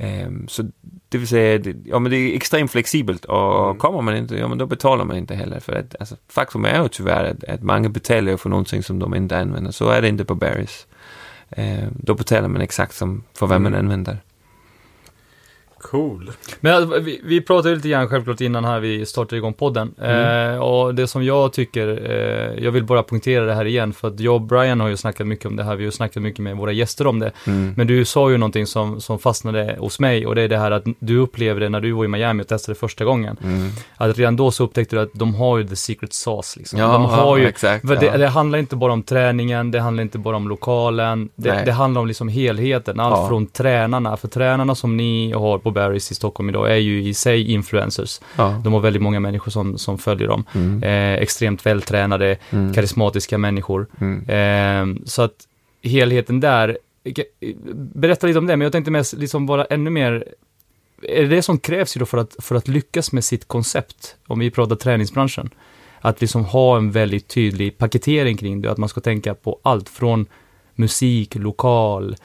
[0.01, 0.63] Um, så
[1.09, 3.79] det vill säga, det, ja, men det är extremt flexibelt och mm.
[3.79, 5.61] kommer man inte, ja men då betalar man inte heller.
[5.61, 9.15] För att, alltså, faktum är ju tyvärr att, att många betalar för någonting som de
[9.15, 9.71] inte använder.
[9.71, 10.87] Så är det inte på Barry's.
[11.59, 13.73] Uh, då betalar man exakt som för vad mm.
[13.73, 14.19] man använder.
[15.91, 16.31] Cool.
[16.61, 19.95] Men alltså, vi, vi pratade lite grann självklart innan här vi startade igång podden.
[20.01, 20.55] Mm.
[20.55, 24.09] Eh, och det som jag tycker, eh, jag vill bara punktera det här igen, för
[24.09, 26.41] att jag och Brian har ju snackat mycket om det här, vi har snackat mycket
[26.41, 27.33] med våra gäster om det.
[27.47, 27.75] Mm.
[27.77, 30.71] Men du sa ju någonting som, som fastnade hos mig och det är det här
[30.71, 33.37] att du upplevde det när du var i Miami och testade första gången.
[33.45, 33.71] Mm.
[33.97, 36.79] Att redan då så upptäckte du att de har ju the secret sauce liksom.
[36.79, 37.89] Ja, de har ju, exakt.
[37.89, 38.17] Det, ja.
[38.17, 42.01] det, handlar inte bara om träningen, det handlar inte bara om lokalen, det, det handlar
[42.01, 43.29] om liksom helheten, allt ja.
[43.29, 47.15] från tränarna, för tränarna som ni har på Barry's i Stockholm idag är ju i
[47.15, 48.21] sig influencers.
[48.37, 48.61] Ja.
[48.65, 50.45] De har väldigt många människor som, som följer dem.
[50.55, 50.83] Mm.
[50.83, 52.75] Eh, extremt vältränade, mm.
[52.75, 53.87] karismatiska människor.
[54.01, 54.29] Mm.
[54.29, 55.35] Eh, så att
[55.83, 56.79] helheten där,
[57.75, 60.25] berätta lite om det, men jag tänkte mest liksom vara ännu mer
[61.09, 64.17] är det det som krävs ju då för att, för att lyckas med sitt koncept,
[64.27, 65.51] om vi pratar träningsbranschen?
[66.01, 69.89] Att liksom ha en väldigt tydlig paketering kring det, att man ska tänka på allt
[69.89, 70.27] från
[70.75, 72.17] musik, lokal,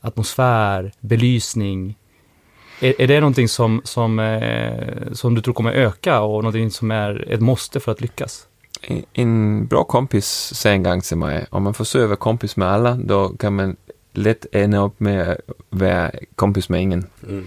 [0.00, 1.96] atmosfär, belysning.
[2.80, 6.90] Är, är det någonting som, som, eh, som du tror kommer öka och någonting som
[6.90, 8.46] är ett måste för att lyckas?
[9.12, 12.94] En, bra kompis sa en gång till mig, om man försöker vara kompis med alla,
[12.94, 13.76] då kan man
[14.12, 15.38] lätt ända upp med att
[15.70, 17.06] vara kompis med ingen.
[17.28, 17.46] Mm.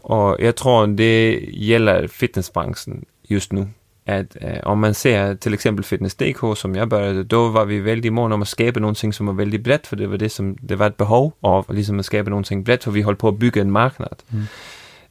[0.00, 3.68] Och jag tror det gäller fitnessbranschen just nu.
[4.08, 8.12] Att eh, om man ser till exempel Fitness.dk som jag började, då var vi väldigt
[8.12, 10.76] måna om att skapa någonting som var väldigt brett, för det var det som, det
[10.76, 13.62] var ett behov av liksom att skapa någonting brett, för vi höll på att bygga
[13.62, 14.22] en marknad.
[14.32, 14.44] Mm.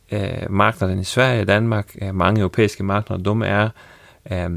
[0.08, 3.72] Eh, marknaden i Sverige, Danmark, eh, många europeiska marknader, de är
[4.24, 4.50] eh,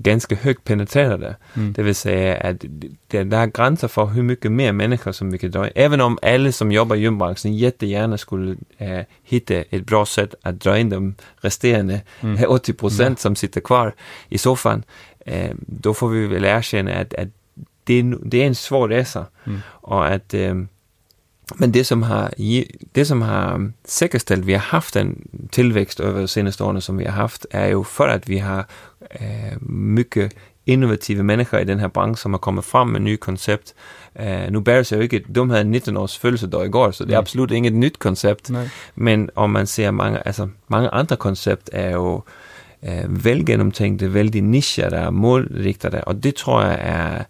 [0.00, 1.36] ganska högt penetrerade.
[1.54, 1.72] Mm.
[1.72, 5.38] Det vill säga att det, det är gränser för hur mycket mer människor som vi
[5.38, 5.72] kan dra in.
[5.74, 10.60] Även om alla som jobbar i gymbranschen jättegärna skulle äh, hitta ett bra sätt att
[10.60, 12.44] dra in de resterande Mm.
[12.48, 13.16] 80 procent Mm.
[13.16, 13.94] som sitter kvar
[14.28, 14.82] i soffan.
[15.26, 17.28] Äh, då får vi väl erkänna att, att
[17.84, 19.26] det, det är en svår resa.
[19.46, 19.60] Mm.
[19.66, 20.54] Och att, eh,
[21.54, 22.34] men det som har,
[22.92, 27.04] det som har säkerställt vi har haft den tillväxt över de senaste åren som vi
[27.04, 28.64] har haft är ju för att vi har
[29.10, 30.34] eh, mycket
[30.64, 33.74] innovativa människor i den här branschen som har kommit fram med nya koncept.
[34.14, 37.12] Eh, nu Bears är ju inte, de hade 19 års födelsedag igår så det är
[37.12, 37.18] Nej.
[37.18, 38.50] absolut inget nytt koncept.
[38.50, 38.70] Nej.
[38.94, 42.20] Men om man ser många, alltså, många andra koncept är ju
[42.80, 47.26] eh, välgenomtänkta, väldigt nischade, målriktade och det tror jag är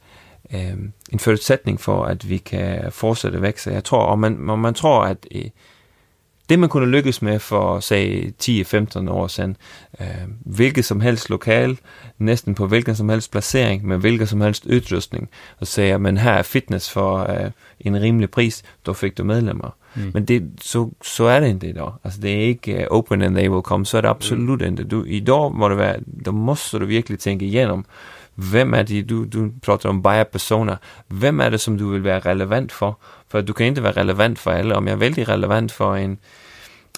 [0.48, 0.76] eh,
[1.10, 3.72] en förutsättning för att vi kan fortsätta växa.
[3.72, 5.50] Jag tror, om man, om man tror att eh,
[6.48, 9.56] det man kunde lyckas med för, säg 10-15 år sedan,
[9.92, 11.76] eh, vilket som helst lokal,
[12.16, 16.38] nästan på vilken som helst placering, med vilken som helst utrustning, och säga, men här
[16.38, 19.72] är fitness för eh, en rimlig pris, då fick du medlemmar.
[19.94, 20.10] Mm.
[20.14, 21.98] Men det, så, så är det inte idag.
[22.02, 24.82] Alltså det är inte eh, open and they will come, så är det absolut inte.
[24.84, 27.84] Du, idag må det vara, då måste du verkligen tänka igenom,
[28.40, 32.02] vem är det, du, du pratar om buyer persona, vem är det som du vill
[32.02, 32.94] vara relevant för?
[33.28, 34.78] För du kan inte vara relevant för alla.
[34.78, 36.18] Om jag är väldigt relevant för en,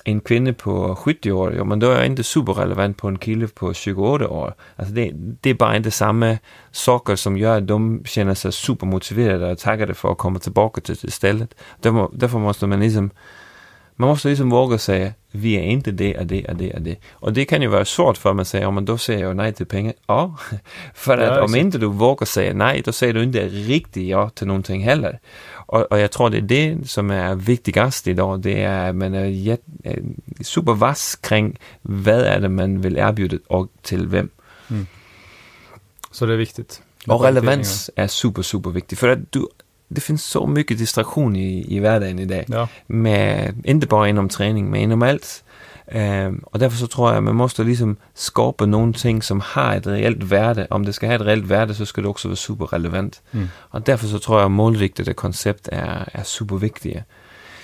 [0.04, 3.48] en kvinna på 70 år, ja, men då är jag inte superrelevant på en kille
[3.48, 4.54] på 28 år.
[4.76, 6.38] Alltså det, det är bara inte samma
[6.70, 10.96] saker som gör at de känner sig supermotiverade och taggade för att komma tillbaka till
[11.02, 11.54] det stället.
[11.80, 13.10] Därför, därför måste man liksom,
[13.96, 16.96] man måste liksom våga säga, vi är inte det och det och det och det.
[17.10, 19.52] Och det kan ju vara svårt för man säger, ja men då säger jag nej
[19.52, 19.94] till pengar.
[20.06, 20.36] Ja,
[20.94, 24.30] för Ja, att om inte du vågar säga nej, då säger du inte riktigt ja
[24.30, 25.18] till någonting heller.
[25.52, 29.14] Och, och jag tror det är det som är viktigast idag, det är att man
[29.14, 30.02] är jätt, eh,
[30.40, 34.28] supervass kring vad är det man vill erbjuda och till vem.
[36.10, 36.82] Så det är viktigt.
[37.06, 39.46] Och relevans är super, super viktigt för att du,
[39.92, 42.44] det finns så mycket distraktion i, i vardagen idag.
[42.48, 42.68] Ja.
[42.86, 45.44] Med, inte bara inom träning, men inom allt.
[45.86, 49.86] Ehm, och därför så tror jag att man måste liksom skapa någonting som har ett
[49.86, 50.66] reellt värde.
[50.70, 53.22] Om det ska ha ett reellt värde så ska det också vara superrelevant.
[53.30, 53.48] Mm.
[53.56, 57.04] Och därför så tror jag att målriktade koncept är, är superviktiga.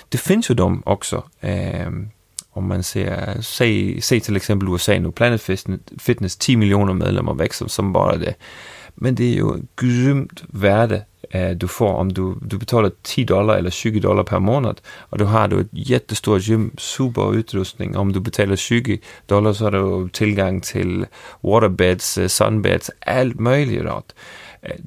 [0.09, 1.23] Det finns ju de också.
[1.41, 2.11] ehm,
[2.51, 7.35] om man ser, säg, säg till exempel USA nu, Planet Fitness, Fitness 10 miljoner medlemmar
[7.35, 8.35] växer som bara det.
[8.95, 11.03] Men det ju ett grymt värde eh,
[11.35, 15.19] Øh, du får om du, du betalar 10 dollar eller 20 dollar per månad och
[15.19, 17.97] du har du ett jättestort gym, super utrustning.
[17.97, 21.07] Om du betalar 20 dollar så har du tillgång till
[21.43, 23.85] waterbeds, øh, sunbeds, allt möjligt.
[23.85, 24.13] rart.
[24.63, 24.79] Øh,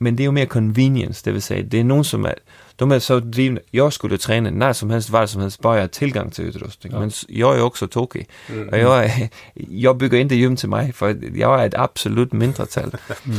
[0.00, 2.34] men det är jo mer convenience, det vill säga det är någon som är,
[2.78, 5.82] de är så drivna, jag skulle träna när som helst, var som helst, bara jag
[5.82, 6.92] har tillgång till utrustning.
[6.92, 7.00] Ja.
[7.00, 8.28] Men jag är också tokig.
[8.48, 8.68] Mm.
[8.68, 12.90] Och jag, är, jag bygger inte gym till mig, för jag är ett absolut mindretal.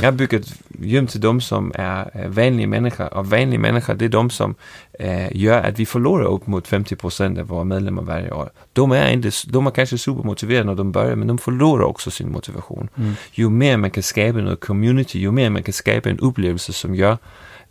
[0.02, 4.06] Jag bygger ett gym till de som är eh, vanliga människor, och vanliga människor det
[4.06, 4.56] är de som
[5.00, 8.50] eh, gör att vi förlorar upp mot 50% av våra medlemmar varje år.
[8.74, 12.32] De är, inte, de är kanske supermotiverade när de börjar, men de förlorar också sin
[12.32, 12.90] motivation.
[12.96, 13.14] Mm.
[13.32, 16.96] Ju mer man kan skapa något community, ju mer man kan skapa en upplevelse som
[16.96, 17.18] gör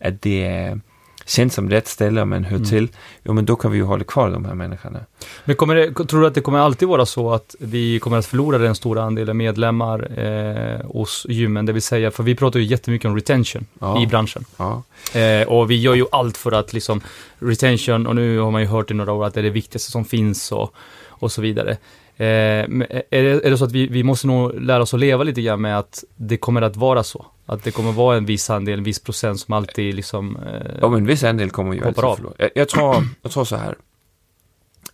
[0.00, 0.80] att det är
[1.28, 2.68] känns som rätt ställe och man hör Mm.
[2.68, 2.88] till,
[3.24, 4.98] jo men då kan vi ju hålla kvar de här människorna.
[5.44, 8.26] Men kommer det, tror du att det kommer alltid vara så att vi kommer att
[8.26, 11.66] förlora den stora andelen medlemmar eh, hos gymmen?
[11.66, 14.02] Det vill säga, för vi pratar ju jättemycket om retention Ja.
[14.02, 14.44] i branschen.
[14.56, 14.82] Ja.
[15.20, 17.00] Eh, och vi gör ju allt för att liksom
[17.38, 19.90] retention, och nu har man ju hört i några år att det är det viktigaste
[19.90, 20.74] som finns och,
[21.08, 21.76] och så vidare.
[22.18, 25.24] Eh, men är, det, är så att vi, vi måste nog lära oss att leva
[25.24, 27.26] lite grann med att det kommer att vara så?
[27.46, 30.36] Att det kommer vara en viss andel, en viss procent som alltid liksom...
[30.36, 32.32] Eh, Ja, men en viss andel kommer ju alltid förlora.
[32.38, 33.74] Jag, jag, tror, jag tror så här.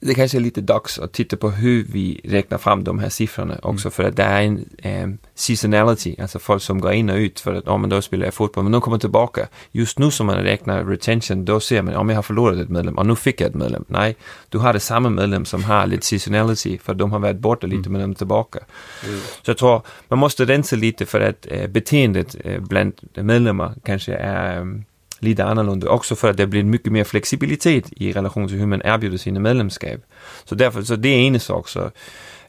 [0.06, 3.58] Det kanske är lite dags att titta på hur vi räknar fram de här siffrorna
[3.62, 3.92] också, mm.
[3.92, 7.54] för att det är en eh, seasonality, alltså folk som går in och ut för
[7.54, 9.48] att, ja men då spelar jag fotboll, men de kommer tillbaka.
[9.72, 12.98] Just nu som man räknar retention, då ser man, om jag har förlorat ett medlem,
[12.98, 13.84] och nu fick jag ett medlem.
[13.88, 14.16] Nej,
[14.48, 17.88] du har det samma medlem som har lite seasonality, för de har varit borta lite,
[17.88, 17.92] mm.
[17.92, 18.58] men de är tillbaka.
[19.06, 19.20] Mm.
[19.42, 24.14] Så jag tror, man måste rensa lite för att eh, beteendet eh, bland medlemmar kanske
[24.14, 24.84] är um,
[25.24, 25.88] lite annorlunda.
[25.88, 29.40] Också för att det blir mycket mer flexibilitet i relation till hur man erbjuder sina
[29.40, 30.00] medlemskap.
[30.44, 31.68] Så därför, så det är en sak.
[31.68, 31.90] Så,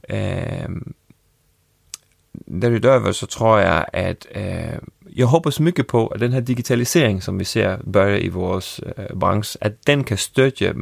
[0.03, 0.69] eh,
[2.45, 7.37] därutöver så tror jag att eh, jag hoppas mycket på att den här digitalisering som
[7.37, 8.63] vi ser börja i vår
[8.97, 10.73] eh, bransch, att den kan stödja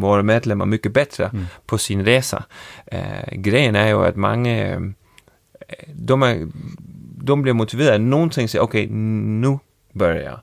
[0.00, 1.44] våra medlemmar mycket bättre mm.
[1.66, 2.44] på sin resa.
[2.86, 4.92] Eh, grejen är ju att många,
[5.94, 6.48] de, är,
[7.22, 9.58] de blir motiverade, någonting säger okej, okay, nu
[9.92, 10.40] börjar jag.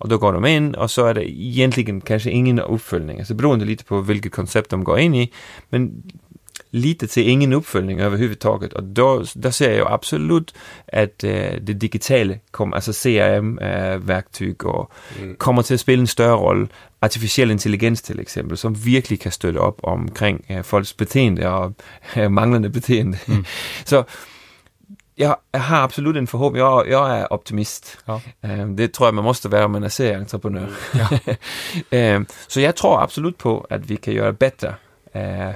[0.00, 3.64] Och då går de in och så är det egentligen kanske ingen uppföljning, alltså beroende
[3.64, 5.32] lite på vilket koncept de går in i.
[5.68, 6.02] Men
[6.70, 10.54] lite till ingen uppföljning överhuvudtaget och då, där ser jag absolut
[10.92, 15.36] att äh, det digitala kommer, alltså CRM-verktyg äh, och mm.
[15.36, 16.68] kommer till att spela en större roll.
[17.00, 21.72] Artificiell intelligens till exempel, som verkligen kan stötta upp omkring äh, folks beteende och
[22.30, 23.18] manglande beteende.
[23.26, 23.44] Mm.
[23.84, 24.04] så
[25.20, 27.98] jag, jag har absolut en förhoppning, jag, jag är optimist.
[28.04, 28.20] Ja.
[28.44, 30.70] Uh, det tror jag man måste vara om man är serieentreprenör.
[30.92, 32.18] Ja.
[32.18, 34.74] uh, så jag tror absolut på att vi kan göra bättre.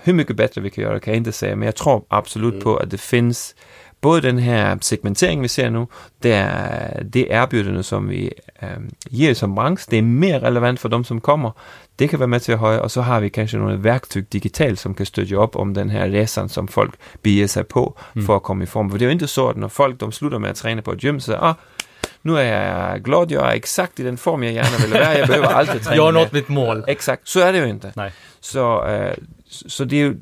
[0.03, 2.65] Hur mycket bättre vi kan göra kan jag inte säga, men jag tror absolut mm.
[2.65, 3.55] på att det finns
[4.05, 5.87] både den här segmenteringen vi ser nu,
[6.19, 10.89] det är det erbjudande som vi um, ger som bransch, det är mer relevant för
[10.89, 11.53] de som kommer.
[11.97, 14.81] Det kan vara med till att höja och så har vi kanske några verktyg digitalt
[14.81, 18.27] som kan stödja upp om den här resan som folk beger sig på mm.
[18.27, 18.91] för att komma i form.
[18.91, 20.93] För det är ju inte så att när folk de slutar med att träna på
[20.93, 21.55] ett gym så ah,
[22.23, 25.29] nu är jag glad, jag är exakt i den form jag gärna vill vara, jag
[25.29, 25.97] behöver alltid träna.
[25.97, 26.85] jag har nått mitt mål.
[26.87, 27.93] Exakt, så är det ju inte.
[27.97, 28.13] Nej.
[28.41, 29.15] Så, eh,
[29.49, 30.17] så det är ju,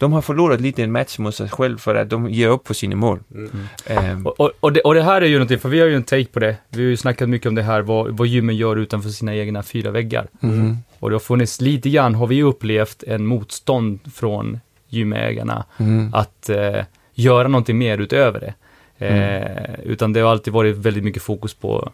[0.00, 2.74] de har förlorat lite en match mot sig själv för att de ger upp på
[2.74, 3.18] sina mål.
[3.34, 3.50] Mm.
[3.86, 4.26] Mm.
[4.26, 6.02] och, och, och, det, och, det, här är ju någonting, för vi har ju en
[6.02, 6.56] take på det.
[6.68, 9.62] Vi har ju snackat mycket om det här, vad, vad gymmen gör utanför sina egna
[9.62, 10.26] fyra väggar.
[10.42, 10.76] Mm.
[10.98, 16.14] Och det har funnits lite grann, har vi upplevt, en motstånd från gymägarna mm.
[16.14, 16.84] att eh,
[17.14, 18.54] göra någonting mer utöver det.
[19.06, 21.90] Eh, utan det har alltid varit väldigt mycket fokus på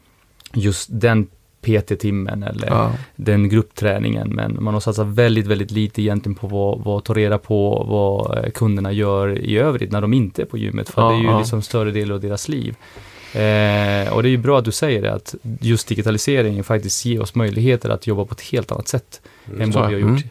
[0.53, 1.27] just den
[1.67, 2.93] PT-timmen eller ja.
[3.17, 4.29] den gruppträningen.
[4.29, 8.45] Men man har satsat väldigt, väldigt lite egentligen på vad, vad ta reda på vad
[8.45, 10.89] eh, kunderna gör i övrigt när de inte är på gymmet.
[10.89, 11.39] För ja, det är ju ja.
[11.39, 12.77] liksom större del av deras liv.
[13.33, 17.23] Eh, och det är ju bra att du säger det, att just digitaliseringen faktiskt ger
[17.23, 19.61] oss möjligheter att jobba på ett helt annat sätt mm.
[19.61, 20.29] än vad vi har gjort mm.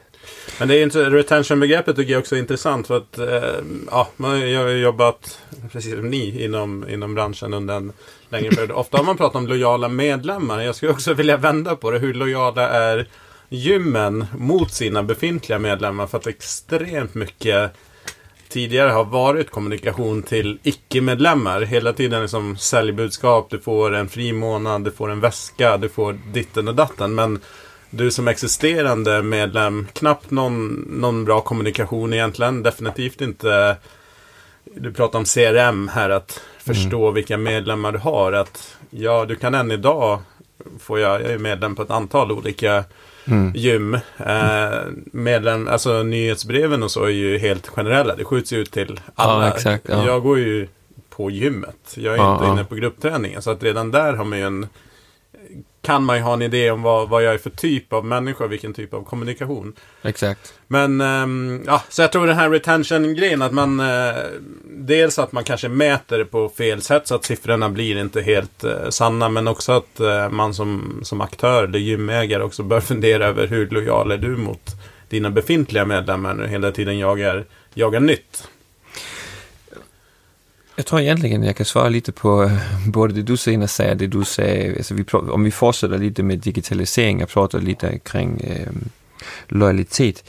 [0.60, 4.62] Men det är inte, retention-begreppet tycker jag också är intressant för att eh, ja, jag
[4.62, 5.40] har jobbat,
[5.72, 7.94] precis som ni, inom, inom branschen under en
[8.30, 8.72] längre period.
[8.72, 10.62] Ofta har man pratat om lojala medlemmar.
[10.62, 12.00] Jag skulle också vilja vända på det.
[12.00, 13.08] Hur lojala är
[13.50, 16.08] gymmen mot sina befintliga medlemmar?
[16.08, 17.72] För att extremt mycket
[18.50, 21.62] tidigare har varit kommunikation till icke-medlemmar.
[21.62, 26.20] Hela tiden liksom säljbudskap, du får en fri månad, du får en väska, du får
[26.34, 27.16] ditten och datten.
[27.16, 27.40] Men
[27.96, 32.64] du som existerande medlem, knappt någon, någon bra kommunikation egentligen.
[32.64, 33.78] Definitivt inte
[34.76, 37.14] du pratar om CRM här, att förstå mm.
[37.14, 38.34] vilka medlemmar du har.
[38.34, 40.20] Att ja, du kan än idag,
[40.80, 42.84] får jag, jag är medlem på ett antal olika
[43.26, 43.52] mm.
[43.56, 43.94] gym.
[44.18, 44.80] Eh,
[45.12, 48.16] medlem, alltså nyhetsbreven och så är ju helt generella.
[48.16, 49.48] Det skjuts ut till alla.
[49.48, 50.06] Ja, exakt, ja.
[50.06, 50.68] Jag går ju
[51.10, 51.94] på gymmet.
[51.96, 53.42] Jag är ja, inte inne på gruppträningen.
[53.42, 54.68] Så att redan där har man ju en
[55.86, 58.48] kan man ju ha en idé om vad, vad jag är för typ av människa,
[58.48, 59.74] vilken typ av kommunikation.
[60.02, 60.54] Exakt.
[60.68, 64.16] Men, ähm, ja, så jag tror den här retention-grejen, att man äh,
[64.64, 68.64] dels att man kanske mäter det på fel sätt så att siffrorna blir inte helt
[68.64, 73.26] äh, sanna, men också att äh, man som, som aktör eller gymägare också bör fundera
[73.26, 74.76] över hur lojal är du mot
[75.10, 78.48] dina befintliga medlemmar när hela tiden jagar, jagar nytt.
[80.76, 84.08] Jag tror egentligen jag kan svara lite på eh, både det du senare säger det
[84.08, 84.78] du säger.
[84.78, 88.72] Alltså vi, om vi fortsätter lite med digitalisering och pratar lite kring eh,
[89.48, 90.24] lojalitet.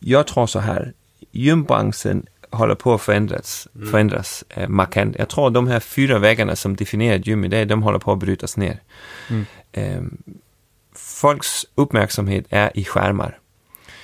[0.00, 0.92] Jag tror så här,
[1.30, 3.90] gymbranschen håller på att förändras, mm.
[3.90, 5.16] förändras eh, markant.
[5.18, 8.56] Jag tror de här fyra vägarna som definierar gym idag, de håller på att brytas
[8.56, 8.80] ner.
[9.30, 9.44] Mm.
[9.72, 10.02] Eh,
[10.94, 13.38] folks uppmärksamhet är i skärmar.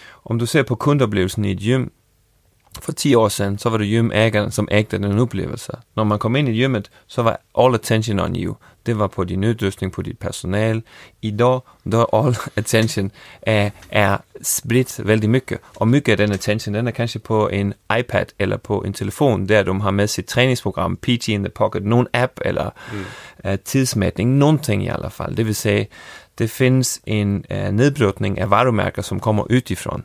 [0.08, 1.90] Om du ser på kundupplevelsen i ett gym
[2.80, 5.76] för tio år sedan så var det gymägaren som ägde den upplevelsen.
[5.94, 8.54] När man kom in i gymmet så var all attention on you.
[8.82, 10.82] Det var på din utrustning, på ditt personal.
[11.20, 13.10] Idag, då all attention
[13.40, 15.60] är, är spritt väldigt mycket.
[15.64, 19.46] Och mycket av den attention, den är kanske på en iPad eller på en telefon
[19.46, 23.04] där de har med sitt träningsprogram, PT in the pocket, någon app eller mm.
[23.52, 25.34] uh, tidsmätning, någonting i alla fall.
[25.34, 25.86] Det vill säga,
[26.34, 30.02] det finns en uh, nedbrytning av varumärken som kommer utifrån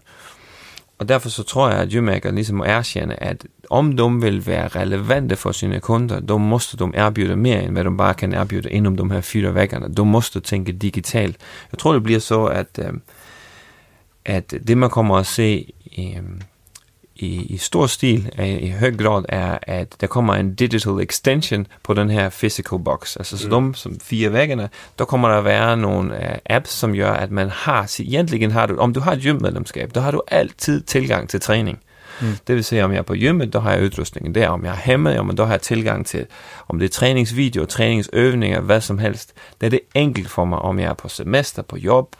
[1.03, 4.67] og derfor så tror jeg, at gymägare ligesom må erkende, at om de vil være
[4.67, 8.69] relevante for sine kunder, då måste de erbjuda mer än vad de bara kan erbjuda
[8.69, 9.87] inom de här fyra väggarna.
[9.87, 11.37] De måste tänka digitalt.
[11.71, 12.93] Jag tror det blir så, att, øh,
[14.25, 16.19] at det man kommer at se i,
[17.15, 21.93] i, i stor stil, i høj grad, er, at der kommer en digital extension på
[21.93, 23.17] den her physical box.
[23.17, 23.73] Altså, så mm.
[23.73, 27.31] de som fire væggene, der kommer der at være nogle uh, apps, som gør, at
[27.31, 31.29] man har, egentlig har du, om du har et gymmedlemskab, der har du altid tilgang
[31.29, 31.79] til træning.
[32.21, 32.27] Mm.
[32.47, 34.49] Det vil sige, om jeg er på gymmet, der har jeg utrustningen der.
[34.49, 36.25] Om jeg er hjemme, jamen, der har jeg tilgang til,
[36.67, 39.33] om det er træningsvideo, træningsøvninger, hvad som helst.
[39.61, 42.15] Det er det enkelt for mig, om jeg er på semester, på job,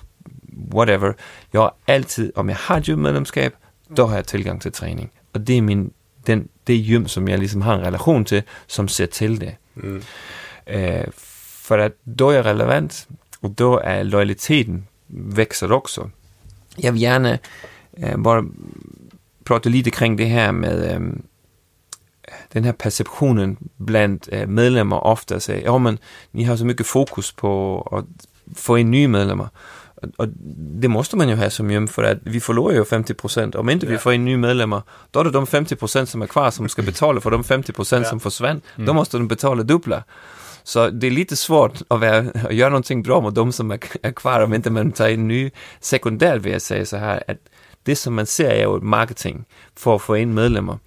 [0.73, 1.13] whatever.
[1.53, 3.53] Jeg har altid, om jeg har gymmedlemskab,
[3.97, 5.11] der har jeg tilgang til træning.
[5.33, 5.91] Og det er min,
[6.27, 9.55] den, det gym, som jeg ligesom har en relation til, som ser til det.
[9.75, 10.03] Mm.
[10.67, 11.03] Øh,
[11.63, 13.07] for at då er jeg relevant,
[13.41, 16.09] og då er loyaliteten växer också.
[16.83, 17.39] Jeg vil gerne
[17.97, 18.43] øh, bare
[19.45, 21.01] prate lite kring det her med øh,
[22.53, 25.99] den her perceptionen blandt øh, medlemmer ofte at sige, ja, men
[26.33, 28.03] ni har så mycket fokus på at
[28.53, 29.47] få ind nye medlemmer.
[30.17, 30.27] Og
[30.81, 33.55] det måste man jo have som hjem, for at vi forlorer jo 50%.
[33.55, 33.91] Om ikke ja.
[33.91, 34.81] vi får ind nye medlemmer,
[35.13, 38.09] då er det de 50% som er kvar, som skal betale for de 50% ja.
[38.09, 38.63] som forsvandt.
[38.77, 38.85] Mm.
[38.85, 40.01] Då måste de betale dubbla.
[40.63, 43.77] Så det er lite svårt at, være, at gøre noget bra med dem, som er,
[44.03, 45.49] er kvar, om ikke man tager en ny
[45.81, 47.37] sekundært, vil jeg sige så her, at
[47.85, 49.45] det, som man ser, er jo marketing
[49.77, 50.77] for at få ind medlemmer.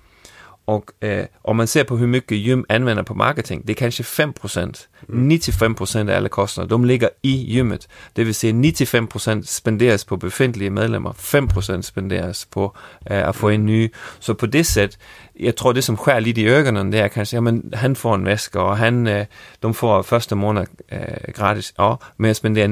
[0.66, 3.62] Og, øh, og man ser på, hvor mycket gym anvender på marketing.
[3.62, 4.88] Det er kanskje 5%.
[5.08, 5.28] Mm.
[5.28, 7.86] 95% af alle kostnader, de ligger i gymmet.
[8.16, 11.12] Det vil sige, 95% spenderes på befintlige medlemmer.
[11.12, 12.76] 5% spenderes på
[13.10, 13.94] øh, at få en ny.
[14.20, 14.98] Så på det sæt,
[15.40, 18.24] jeg tror, det som sker lidt i øjnene, det er kanskje, jamen, han får en
[18.24, 19.26] væske, og han, øh,
[19.62, 20.98] de får første måned øh,
[21.34, 21.74] gratis.
[21.76, 22.68] Og, men jeg spenderer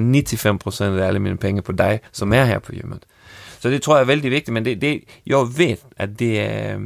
[0.77, 3.03] 95% af alle mine penge på dig, som er her på gymmet.
[3.61, 6.77] Så det tror jeg er vældig vigtigt, men det, det, jeg ved, at det er...
[6.79, 6.81] Øh,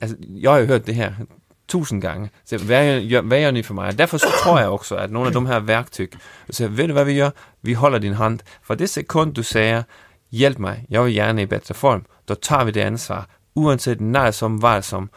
[0.00, 1.12] altså, jeg har jo hørt det her
[1.68, 2.30] tusind gange.
[2.44, 3.98] Så hvad, gør, hvad gør I for mig?
[3.98, 6.06] Derfor så tror jeg også, at nogle af de her værktøj,
[6.50, 7.30] så ved du hvad vi gør?
[7.62, 8.40] Vi holder din hånd.
[8.62, 9.82] For det sekund, du siger,
[10.32, 14.30] hjælp mig, jeg vil gerne i bedre form, så tager vi det ansvar, uanset når
[14.30, 15.10] som, hvad som,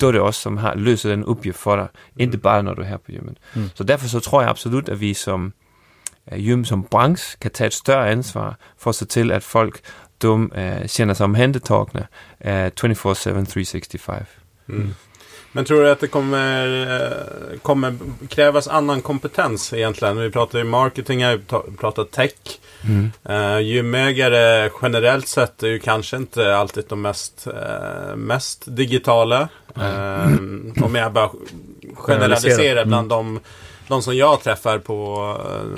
[0.00, 2.82] då er det også, som har løst den opgift for dig, ikke bare når du
[2.82, 3.38] er her på hjemmet.
[3.54, 3.70] Mm.
[3.74, 5.52] Så derfor så tror jeg absolut, at vi som
[6.32, 9.80] uh, hjem som branche kan tage et større ansvar for at se til, at folk
[10.18, 12.00] de uh, känner sig omhändertagna
[12.44, 14.24] uh, 24-7, 365.
[14.68, 14.94] Mm.
[15.54, 17.94] Men tror du att det kommer, eh, kommer
[18.28, 20.18] krävas annan kompetens egentligen?
[20.18, 21.38] Vi pratar ju marketing, vi
[21.78, 22.32] pratar tech.
[22.84, 23.10] Mm.
[23.28, 29.48] Uh, gymägare generellt sett är ju kanske inte alltid de mest, uh, mest digitala.
[29.78, 30.26] Uh,
[30.84, 31.30] om jag bara
[31.94, 33.34] generaliserar bland mm.
[33.34, 33.40] de,
[33.88, 35.28] de som jag träffar på,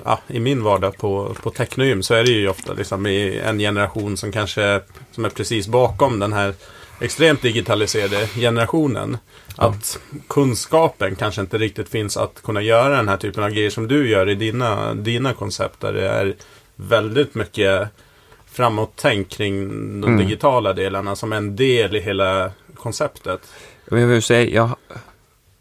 [0.07, 3.59] uh, i min vardag på, på Technogym så är det ju ofta liksom i en
[3.59, 4.81] generation som kanske
[5.13, 6.55] som är precis bakom den här
[7.01, 9.19] extremt digitaliserade generationen.
[9.57, 13.89] Att kunskapen kanske inte riktigt finns att kunna göra den här typen av grejer som
[13.89, 15.81] du gör i dina, dina koncept.
[15.81, 16.35] Där det är
[16.77, 17.89] väldigt mycket
[18.53, 19.69] framåt-tänk kring
[20.01, 20.19] de mm.
[20.19, 23.41] digitala delarna som en del i hela konceptet.
[23.91, 24.77] Jag vill säga, jag,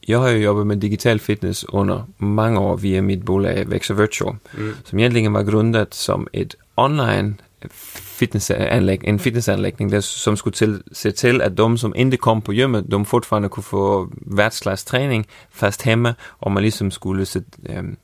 [0.07, 4.35] jag har ju jobbat med digital fitness under många år via mitt bolag Växa Virtual,
[4.57, 4.73] mm.
[4.83, 7.35] som egentligen var grundat som ett online
[7.71, 12.51] fitnessanlæg, en fitnessanlægning, der, som skulle til, se til, at de, som ikke kom på
[12.51, 17.97] hjemmet, de fortfarande kunne få værtsklasse træning fast hjemme, og man ligesom skulle sætte, øhm,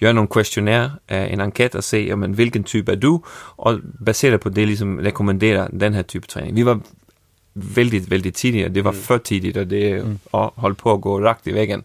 [0.00, 3.22] gøre nogle questionnaire, øh, en enquete og se, jamen, hvilken type er du,
[3.56, 6.56] og baseret på det ligesom rekommendere den her type træning.
[6.56, 6.80] Vi var
[8.10, 8.96] vældig tidligt, og det var mm.
[8.96, 10.18] for tidligt, og det mm.
[10.32, 11.84] holdt på at gå rakt i væggen.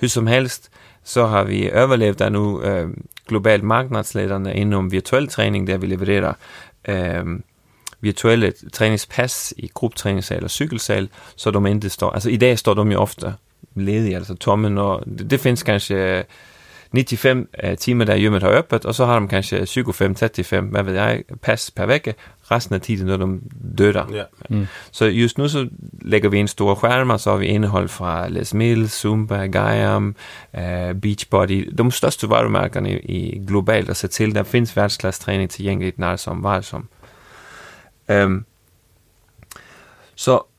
[0.00, 0.70] Hur som helst,
[1.04, 2.88] så har vi overlevet der nu øh,
[3.28, 6.32] globalt marknadslederne inom virtuel træning, der vi levererer
[6.88, 7.40] øh,
[8.00, 12.90] virtuelle træningspas i gruppetræningssal og cykelsal, så de ikke står, altså i dag står de
[12.90, 13.34] jo ofte
[13.74, 16.24] ledige, altså tomme, når det, det findes kanskje
[16.92, 20.94] 95 uh, timer, der gymmet har öppet, og så har de kanskje 25-35, hvad ved
[20.94, 22.12] jeg, pas per vecka,
[22.50, 23.40] resten af tiden, når de
[23.78, 24.12] døder.
[24.12, 24.26] Yeah.
[24.48, 24.66] Mm.
[24.90, 25.68] Så just nu så
[26.02, 30.14] lægger vi en stor skærmer, så har vi indhold fra Les Mills, Zumba, Gaiam,
[30.54, 30.60] uh,
[31.02, 34.34] Beachbody, de største varumærkerne i, i globalt at se til.
[34.34, 36.88] Der findes værtsklasse træning tilgængeligt når som, var som.
[38.08, 38.44] Um,
[40.14, 40.49] så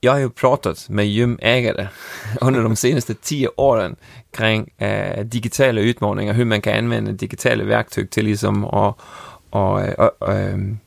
[0.00, 1.88] jag har ju pratat med gymägare
[2.40, 3.96] under de senaste tio åren
[4.30, 8.94] kring uh, digitala utmaningar, hur man kan använda digitala verktyg till liksom att
[9.50, 10.78] og, og, og øhm,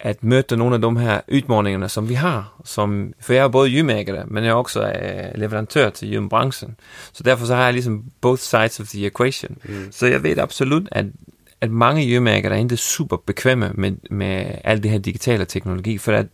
[0.00, 2.60] at møde nogle af de her udfordringer, som vi har.
[2.64, 6.76] Som, for jeg er både gymägare, men jeg er også uh, leverantør til gymbranchen.
[7.12, 9.56] Så derfor så har jeg ligesom both sides of the equation.
[9.64, 9.92] Mm.
[9.92, 11.06] Så jeg ved absolut, at,
[11.60, 16.12] at mange hjemmærker er ikke super bekvemme med, med al det her digitale teknologi, for
[16.12, 16.26] at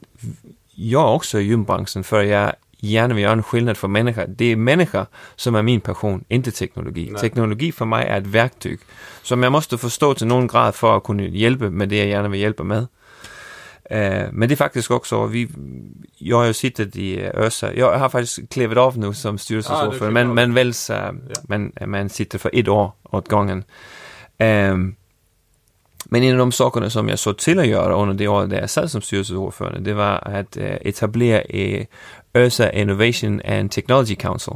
[0.79, 2.53] jeg er også i hjemmebranchen, for jeg
[2.83, 4.27] gerne vil gøre en skillnad for mennesker.
[4.27, 5.05] Det er mennesker,
[5.37, 7.09] som er min passion, ikke teknologi.
[7.11, 7.20] Nej.
[7.20, 8.77] Teknologi for mig er et værktøj,
[9.22, 12.31] som jeg måste forstå til nogen grad for at kunne hjælpe med det, jeg gerne
[12.31, 12.87] vil hjælpe med.
[13.91, 15.49] Uh, men det er faktisk også, at vi,
[16.20, 20.14] jeg har jo sittet i ØSA, jeg har faktisk klevet af nu som styrelsesordfører, ah,
[20.14, 21.11] men man, vælger, ja.
[21.49, 23.64] man, man sitter for et år åt gången.
[24.45, 24.97] Um,
[26.11, 28.61] men en af de sakerna som jag såg till att göra under det året, där
[28.61, 31.42] jag satt som styrelseordførende, det var att øh, etablera
[32.34, 34.52] ÖSA øh, Innovation and Technology Council.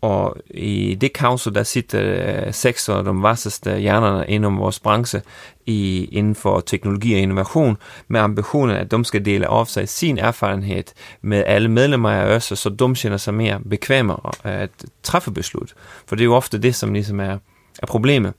[0.00, 4.80] Og i det council, der sitter uh, øh, seks af de vasseste hjernerne inden vores
[4.80, 5.22] branche
[5.66, 7.76] i, inden for teknologi og innovation,
[8.08, 10.84] med ambitionen, at de skal dele af sig sin erfarenhed
[11.22, 14.70] med alle medlemmer af ÖSA, så de kender sig mere bekvemme at
[15.02, 15.74] træffe beslut.
[16.06, 17.38] For det er jo ofte det, som ligesom er,
[17.82, 18.32] er problemet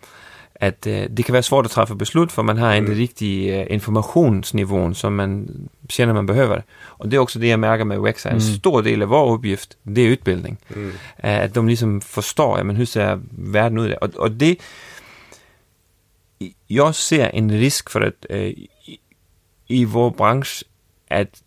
[0.55, 2.93] at øh, det kan være svårt at træffe beslut, for man har ikke mm.
[2.93, 5.49] det rigtige øh, informationsniveau, som man
[5.89, 6.61] kender, man behøver.
[6.97, 8.39] Og det er også det, jeg mærker med UX, en mm.
[8.39, 10.59] stor del af vores opgift, det er udbildning.
[10.69, 10.91] Mm.
[11.17, 13.97] At de ligesom forstår, at man husker verden ud af.
[14.01, 14.59] Og, og det,
[16.69, 18.49] jeg ser en risk for, at øh,
[18.85, 18.99] i,
[19.69, 20.65] i vores branche,
[21.07, 21.41] at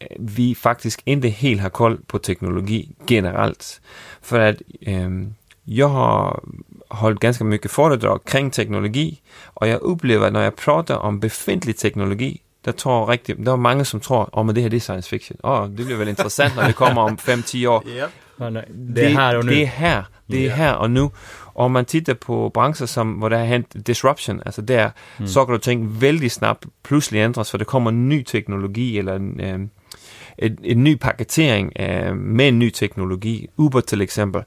[0.00, 3.80] øh, vi faktisk ikke helt har kold på teknologi generelt.
[4.22, 5.26] For at øh,
[5.66, 6.42] jeg har
[6.92, 9.20] holdt ganske mycket foredrag kring teknologi,
[9.54, 13.56] og jeg oplever, at når jeg prater om befintlig teknologi, der tror rigtig, der er
[13.56, 15.38] mange, som tror, åh, oh, det her det er science fiction.
[15.44, 17.84] Åh, oh, det bliver vel interessant, når det kommer om 5-10 år.
[17.88, 18.10] Yep.
[18.96, 19.50] Det er her og nu.
[19.50, 20.02] Det er her.
[20.30, 20.56] Det er yeah.
[20.56, 21.12] her og nu.
[21.54, 25.26] Og man tittar på brancher, som, hvor der er hent disruption, altså der, mm.
[25.26, 29.14] så kan du tænke vældig snabbt pludselig ændres, for der kommer en ny teknologi, eller
[29.14, 29.58] en, øh,
[30.38, 33.48] en, en ny paketering øh, med en ny teknologi.
[33.56, 34.42] Uber til eksempel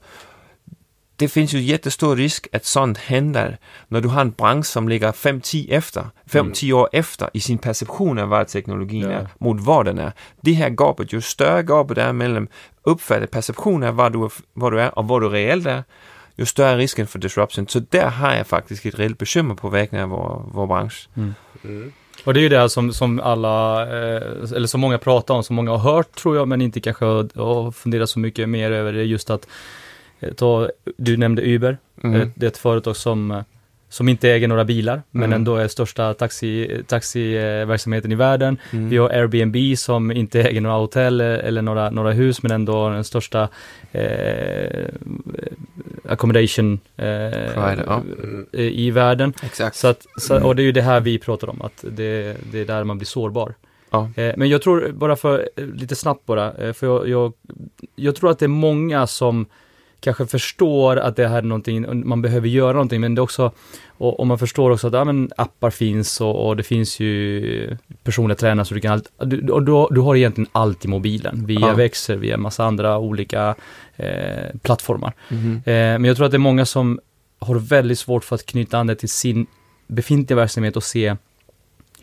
[1.16, 3.58] det finns ju jättestor risk att sånt händer
[3.88, 6.76] när du har en bransch som ligger 5-10 efter, 5-10 mm.
[6.76, 9.10] år efter i sin perception av vad teknologin ja.
[9.10, 10.12] är mot vad den är.
[10.40, 12.48] Det här gapet, ju större gapet är mellan
[12.82, 15.84] uppfattet perception av vad du, vad du är och vad du reellt är,
[16.36, 17.68] ju större risken för disruption.
[17.68, 21.08] Så där har jag faktiskt ett reellt bekymmer på vägen av vår, vår bransch.
[21.16, 21.34] Mm.
[21.64, 21.92] Mm.
[22.24, 24.22] Och det är ju det som, som alla, eh,
[24.54, 27.70] eller som många pratar om, som många har hört tror jag, men inte kanske har
[27.70, 29.48] funderat så mycket mer över det, just att
[30.36, 32.20] ta, du nämnde Uber, mm.
[32.20, 33.42] Eh, det är ett företag som, eh,
[33.88, 35.36] som inte äger några bilar, men mm.
[35.36, 38.58] ändå är största taxi, taxiverksamheten i världen.
[38.70, 38.88] Mm.
[38.88, 43.04] Vi har Airbnb som inte äger några hotell eller några, några hus, men ändå den
[43.04, 43.48] största
[43.92, 44.84] eh,
[46.08, 48.02] accommodation eh, ja.
[48.52, 49.32] i världen.
[49.42, 49.76] Exakt.
[49.76, 52.60] Så att, så, och det är ju det här vi pratar om, att det, det
[52.60, 53.54] är där man blir sårbar.
[53.90, 54.10] Ja.
[54.16, 57.32] Eh, men jag tror, bara för, lite snabbt bara, för jag, jag,
[57.96, 59.46] jag tror att det är många som
[60.00, 63.52] kanske förstår att det här är någonting, man behöver göra någonting, men det också,
[63.88, 67.76] och, och man förstår också att ja, men appar finns och, och det finns ju
[68.02, 71.46] personliga tränare så du kan allt, du, och du, du har egentligen allt i mobilen,
[71.46, 71.74] via ja.
[71.74, 73.54] Växer, via massa andra olika
[73.96, 75.12] eh, plattformar.
[75.28, 77.00] Mm eh, men jag tror att det är många som
[77.38, 79.46] har väldigt svårt för att knyta an det till sin
[79.86, 81.16] befintliga verksamhet och se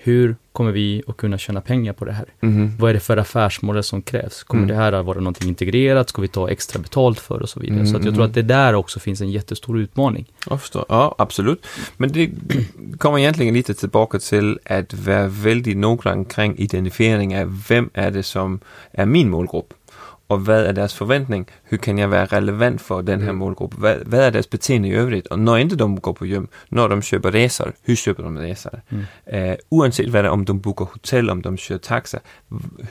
[0.04, 2.26] hur kommer vi att kunna tjäna pengar på det här?
[2.42, 2.72] Mm.
[2.80, 4.44] Vad är det för affärsmodell som krävs?
[4.44, 4.76] Kommer mm.
[4.76, 6.10] det här att vara någonting integrerat?
[6.10, 7.80] Ska vi ta extra betalt för och så vidare?
[7.80, 7.92] Mm.
[7.92, 10.26] Så att jag tror att det där också finns en jättestor utmaning.
[10.50, 11.66] Jag förstår, ja absolut.
[11.98, 12.32] Men det
[12.98, 18.24] kommer egentligen lite tillbaka till att vara väldigt noggrann kring identifiering av vem är det
[18.24, 18.60] som
[18.92, 19.74] är min målgrupp?
[20.34, 21.48] Og hvad er deres forventning?
[21.70, 23.38] Hur kan jeg være relevant for den her mm.
[23.38, 23.78] målgruppe?
[23.78, 25.28] Hvad, hvad er deres beteende i øvrigt?
[25.28, 28.70] Og når ikke de går på hjem, når de køber racer, hur køber de racer?
[28.90, 29.04] Mm.
[29.34, 32.18] Uh, uanset hvad det er, om de booker hotel, om de kører taxa,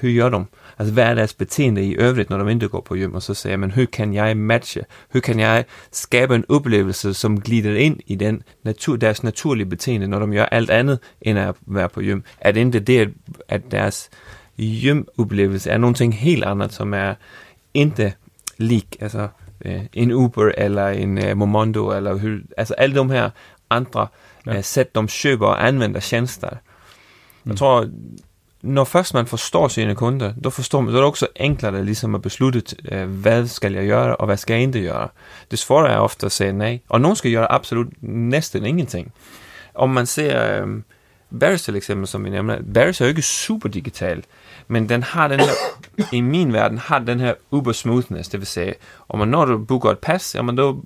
[0.01, 0.45] hur gør de?
[0.78, 3.14] Altså, hvad er deres beteende i øvrigt, når de ikke går på hjem?
[3.14, 4.84] Og så siger man, hur kan jeg matche?
[5.12, 10.09] Hur kan jeg skabe en oplevelse, som glider ind i den natur, deres naturlige beteende,
[10.09, 12.24] når de gør alt andet, end at være på hjem?
[12.40, 13.14] Er det ikke det,
[13.49, 14.11] at deres
[14.65, 17.15] hjem-oplevelse er nogle ting helt andet, som er
[17.75, 18.15] ikke
[18.59, 19.29] lig, altså
[19.65, 23.31] øh, en Uber eller en øh, Momondo, eller altså alle de her
[23.71, 24.07] andre
[24.47, 24.57] ja.
[24.57, 26.51] øh, sæt, de køber og anvender tjenester.
[27.45, 27.51] Mm.
[27.51, 27.89] Jeg tror,
[28.63, 32.15] når først man forstår sine kunder, då forstår man, så er det også enklere ligesom
[32.15, 35.09] at beslutte, øh, hvad skal jeg gøre, og hvad skal jeg ikke gøre.
[35.51, 39.13] Det svåre er ofte at sige nej, og nogen skal gøre absolut næsten ingenting.
[39.75, 40.83] Om man ser øh,
[41.41, 44.25] Barris til eksempel, som vi nævner, Barris er jo ikke super digital,
[44.69, 45.53] men den har den her,
[46.13, 48.75] i min verden, har den her uber smoothness, det vil sige,
[49.09, 50.85] om man når du booker et pas, jamen då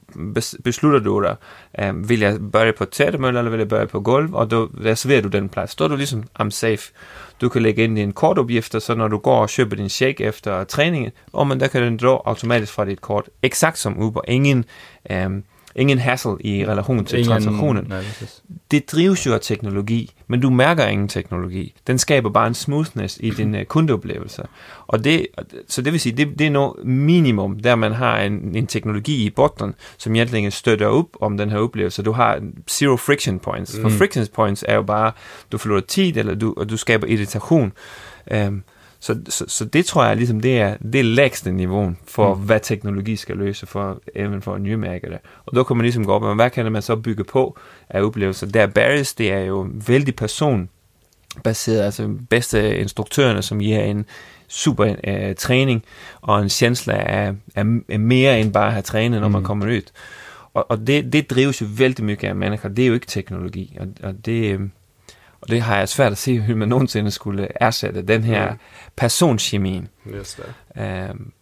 [0.65, 1.37] beslutter du dig,
[1.79, 5.23] øh, vil jeg börja på tættemølle, eller vil jeg börja på gulv, og då reserverer
[5.23, 5.75] du den plads.
[5.75, 6.93] Då er du ligesom, I'm safe.
[7.41, 10.65] Du kan lægge ind dine kortopgifter, så når du går og køber din shake efter
[10.65, 14.21] træningen, og man der kan den dra automatisk fra dit kort, exakt som Uber.
[14.29, 14.65] Ingen
[15.11, 15.31] øh,
[15.77, 17.85] ingen hassle i relation til Ingen- transaktionen.
[17.89, 18.43] Nej, precis.
[18.71, 21.75] Det drives jo af teknologi, men du mærker ingen teknologi.
[21.87, 24.43] Den skaber bare en smoothness i din uh, kundeoplevelse.
[24.87, 25.27] Og det,
[25.69, 29.27] så det vil sige, det, det er noget minimum, der man har en, en teknologi
[29.27, 32.03] i bunden, som egentlig støtter op om den her oplevelse.
[32.03, 33.79] Du har zero friction points.
[33.81, 33.95] For Mm.
[33.95, 35.13] friction points er jo bare,
[35.53, 37.73] du forlorer tid, eller du, og du skaber irritation.
[38.47, 38.63] Um,
[39.07, 42.41] så, så, så det tror jeg ligesom, det er det er lægste niveau for, mm.
[42.41, 45.19] hvad teknologi skal løse for, even for nye mærker.
[45.47, 47.59] Og der kan man ligesom gå op, men hvad kan man så bygge på
[47.91, 48.47] af oplevelser?
[48.47, 50.69] Der Barry's, det er jo vældig person
[51.45, 54.05] baseret, altså bedste instruktørerne, som giver en
[54.49, 55.85] super uh, træning
[56.21, 59.33] og en chance af, af, af mere end bare at have trænet, når mm.
[59.33, 59.47] man Mm.
[59.47, 59.83] kommer ud.
[60.55, 62.69] Og, og det, det drives jo vældig mye af mennesker.
[62.69, 63.77] Det er jo ikke teknologi.
[63.81, 64.71] Og, og det, øhm,
[65.41, 68.59] og det har jeg svært at se, hvordan man nogensinde skulle erstatte den her Mm.
[68.97, 69.89] personkemien.
[70.15, 70.41] Just
[70.75, 71.11] det.
[71.11, 71.33] Um,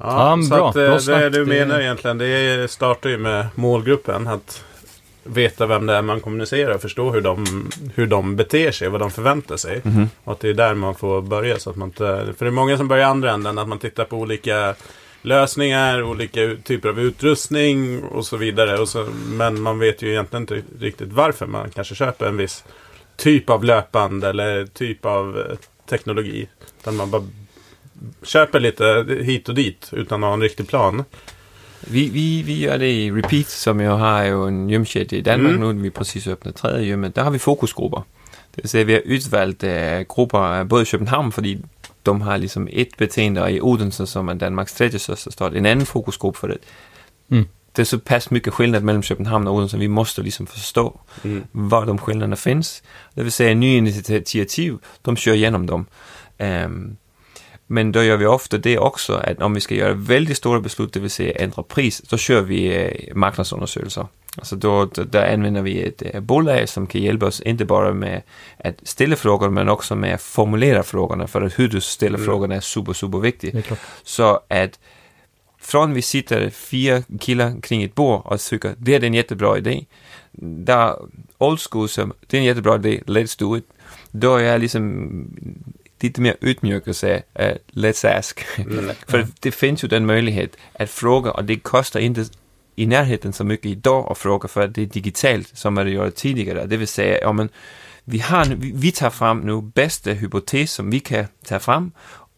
[0.00, 0.68] Ja, så bra.
[0.70, 1.32] att, eh, Bra det snack.
[1.32, 4.26] du Det- menar egentligen, det startar ju med målgruppen.
[4.26, 4.64] Att
[5.24, 9.10] veta vem det är man kommunicerar, förstå hur de, hur de beter sig, vad de
[9.10, 9.80] förväntar sig.
[9.84, 10.08] mhm.
[10.24, 11.58] Och att det är där man får börja.
[11.58, 13.78] Så att man inte, för det är många som börjar i andra änden, att man
[13.78, 14.74] tittar på olika
[15.22, 18.78] lösningar, olika typer av utrustning och så vidare.
[18.78, 22.64] Och så, men man vet ju egentligen inte riktigt varför man kanske köper en viss
[23.16, 25.56] typ av löpband eller typ av eh,
[25.88, 26.48] teknologi.
[26.80, 27.22] Utan man bara
[28.22, 31.04] köper lite hit och dit utan att ha en riktig plan.
[31.80, 35.54] Vi, vi, vi gør det i Repeat, som jo har jo en hjemshed i Danmark
[35.54, 35.76] Mm.
[35.76, 37.08] nu, vi præcis åbnet tredje hjemme.
[37.08, 38.02] Der har vi fokusgrupper.
[38.54, 41.58] Det vil sige, at vi har udvalgt uh, grupper af både i København, fordi
[42.12, 44.98] de har ligesom et betjent, og i Odense, som er Danmarks tredje
[45.30, 46.56] står der en anden fokusgruppe for det.
[47.28, 47.44] Mm.
[47.76, 51.44] Det er så pas mycket skillnad mellem København og Odense, vi måste ligesom forstå, Mm.
[51.52, 52.82] hvor de skillnaderna finns.
[53.16, 55.86] Det vil sige, at nye initiativ, de kører igennem dem.
[56.64, 56.96] Um,
[57.68, 60.94] men der gør vi ofte det også, at om vi skal gøre vældig store beslut,
[60.94, 64.04] det vil sige ændre pris, så kører vi øh, markedsundersøgelser.
[64.38, 67.94] Altså der, der, der anvender vi et øh, bolag, som kan hjælpe os ikke bare
[67.94, 68.20] med
[68.58, 72.24] at stille frågor, men også med at formulere frågorna, for at hur du stiller Mm.
[72.24, 73.78] frågorna er super, super är klart.
[74.04, 74.78] Så at
[75.60, 79.84] från vi sitter fire kilder kring et bord og tycker, det er en jättebra idé,
[80.66, 81.08] der
[81.40, 83.64] old school som, det er en jättebra idé, let's do it.
[84.22, 85.12] Då er jeg ligesom
[86.02, 86.18] lidt
[86.62, 88.46] mere og siger, uh, let's ask.
[88.58, 88.90] Mm.
[89.08, 92.26] For det findes jo den mulighed at fråga, og det koster ikke
[92.76, 95.92] i nærheden så mycket i dag at fråga, for det er digitalt, som er det
[95.92, 96.66] gjort tidligere.
[96.66, 97.50] Det vil sige, ja, men
[98.06, 101.92] vi, har, vi, vi tager frem nu bedste hypotese, som vi kan tage frem,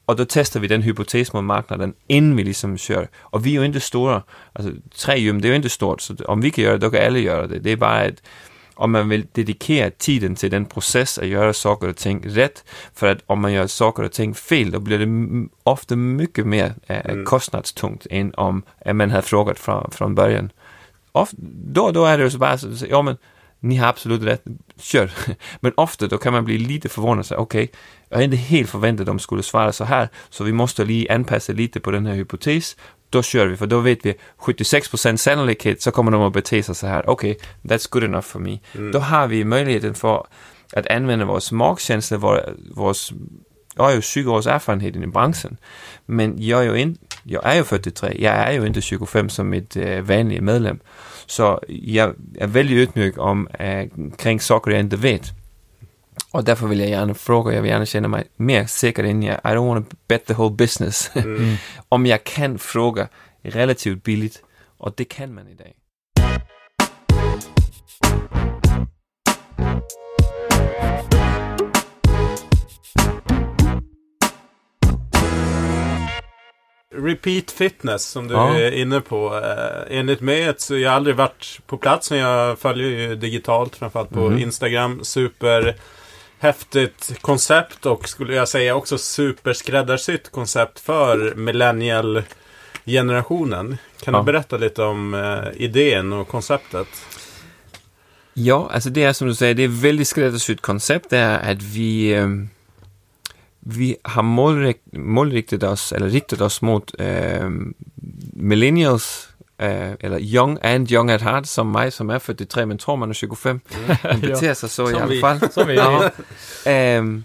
[0.06, 3.06] og då tester vi den hypotese mod marknaden, inden vi ligesom kører.
[3.30, 4.20] Og vi er jo ikke store.
[4.54, 6.90] Altså, tre hjem, det er jo ikke stort, så om vi kan gøre det, då
[6.90, 7.64] kan alle gøre det.
[7.64, 8.20] Det er bare, at
[8.80, 12.62] om man vil dedikere tiden til den proces at gøre saker og ting ret,
[12.94, 16.72] for at om man gør saker og ting fel, då bliver det ofte mycket mere
[16.90, 17.24] uh, Mm.
[17.24, 20.50] kostnadstungt, end om at man havde frågat fra, fra början.
[21.14, 21.36] Ofte,
[21.74, 23.16] då, då er det jo så bare, så, så, jo, men
[23.62, 24.40] ni har absolut ret,
[24.92, 25.06] kør.
[25.62, 27.66] Men ofte, då kan man blive lite forvundet sig, okay,
[28.10, 31.10] jeg har ikke helt forventet, at de skulle svare så her, så vi måste lige
[31.10, 32.76] anpasse lite på den her hypotes,
[33.10, 36.74] då kör vi, för då vet vi 76% sannolikhet, så kommer de att bete sig
[36.74, 37.10] så här.
[37.10, 38.58] Okej, okay, that's good enough for me.
[38.74, 38.92] Mm.
[38.92, 40.26] Då har vi möjligheten för
[40.72, 43.12] att använda vores magkänsla, vår, vores,
[43.76, 45.56] jag har ju 20 års erfarenhet i branschen,
[46.06, 49.52] men jag är ju, in, jag är ju 43, jag är ju inte 25 som
[49.52, 50.78] ett äh, vanligt medlem.
[51.26, 53.86] Så jag är väldigt ödmjuk om äh,
[54.18, 55.39] kring saker jag inte vet.
[56.32, 59.34] Och därför vill jag gärna fråga, jag vill gärna känna mig mer säker än jag.
[59.36, 61.10] I don't want to bet the whole business.
[61.14, 61.54] Mm.
[61.88, 63.08] om jag kan fråga
[63.42, 64.42] relativt billigt,
[64.78, 65.66] och det kan man idag.
[76.94, 78.54] Repeat fitness som du Ja.
[78.58, 79.36] är inne på.
[79.44, 83.76] Eh, enligt mig så jag har aldrig varit på plats men jag följer ju digitalt
[83.76, 84.38] framförallt på Mhm.
[84.38, 85.00] Instagram.
[85.04, 85.76] Super
[86.40, 92.22] häftigt koncept och skulle jag säga också superskräddarsytt koncept för millennial
[92.86, 93.76] generationen.
[94.02, 94.20] Kan Ja.
[94.20, 96.86] du berätta lite om eh, idén och konceptet?
[98.34, 101.62] Ja, alltså det är som du säger, det är väldigt skräddarsytt koncept, det är att
[101.62, 102.28] vi, eh,
[103.60, 107.50] vi har målrikt, målriktet oss, eller riktat oss mot eh,
[108.32, 109.28] millennials,
[109.60, 113.10] eh, eller young and young at heart, som mig, som är 43, men tror man
[113.10, 113.60] är 25.
[114.04, 115.20] Man beter sig så i vi.
[115.20, 115.52] fall.
[115.52, 115.78] Som vi.
[116.66, 117.24] Ehm,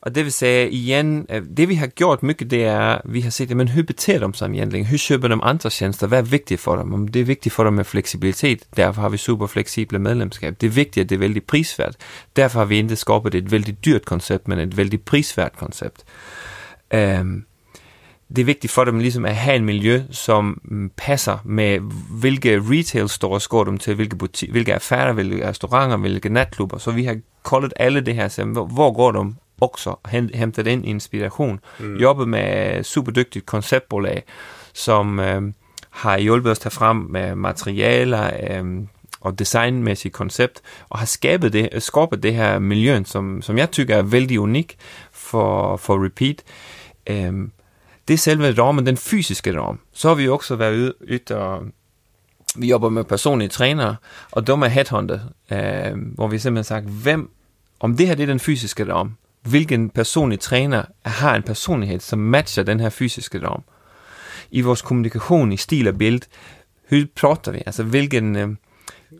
[0.00, 3.30] og det vil sige igen, øh, det vi har gjort mycket, det er, vi har
[3.30, 4.86] set, men hur beter de sig egentligen?
[4.86, 6.06] Hur köper de andra tjänster?
[6.06, 6.94] Hvad er vigtigt for dem?
[6.94, 10.60] Om det er vigtigt for dem med fleksibilitet, derfor har vi super fleksible medlemskab.
[10.60, 11.96] Det er vigtigt, at det er vældig prisvært.
[12.36, 16.04] Derfor har vi ikke skabt et vældig dyrt koncept, men et vældig prisvært koncept.
[16.94, 17.44] Um,
[18.28, 21.78] det er vigtigt for dem ligesom at have en miljø, som mm, passer med,
[22.10, 26.78] hvilke retail stores går dem til, hvilke, butik, hvilke affærer, hvilke restauranter, hvilke natklubber.
[26.78, 29.96] Så vi har koldet alle det her, så hvor går de også
[30.34, 31.60] hentet ind inspiration.
[31.78, 31.96] Mm.
[31.96, 34.22] Jobbet med super dygtigt konceptbolag,
[34.74, 35.42] som øh,
[35.90, 38.64] har hjulpet os til frem med materialer øh,
[39.20, 43.96] og designmæssigt koncept, og har skabet det, skabet det her miljø, som, som jeg tykker
[43.96, 44.76] er vældig unik
[45.12, 46.42] for, for Repeat.
[47.06, 47.32] Øh,
[48.08, 49.80] det er selve rammen, den fysiske ram.
[49.92, 51.62] Så har vi også været ude, ude og
[52.56, 53.96] vi jobber med personlige trænere,
[54.32, 55.20] og de er headhunted,
[55.52, 57.30] øh, hvor vi simpelthen sagt, hvem,
[57.80, 62.18] om det her det er den fysiske ram, hvilken personlig træner har en personlighed, som
[62.18, 63.62] matcher den her fysiske ram.
[64.50, 66.22] I vores kommunikation i stil og bild,
[66.90, 67.62] hur prater vi?
[67.66, 68.48] Altså, hvilken, øh,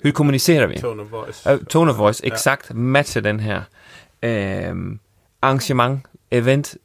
[0.03, 0.78] hur kommunicerer vi?
[0.78, 1.55] Tone of voice.
[1.55, 2.74] Uh, tone of voice, exakt, ja.
[2.74, 3.62] matcher den her.
[4.22, 4.74] Øh,
[5.43, 6.76] arrangement, event,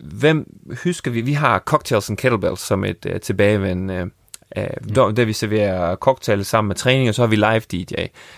[0.00, 0.46] hvem
[0.82, 1.20] husker vi?
[1.20, 4.10] Vi har Cocktails and Kettlebells som et uh, tilbagevendende
[4.56, 7.94] Uh, der, der vi serverer cocktails sammen med træning, og så har vi live DJ.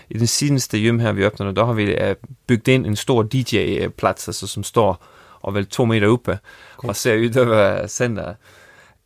[0.09, 2.15] I den seneste gym her, vi åbner, der har vi uh,
[2.47, 5.05] bygget ind en stor DJ-plads, altså, som står
[5.41, 6.39] og vel to meter oppe
[6.77, 6.89] cool.
[6.89, 8.35] og ser ud over centret.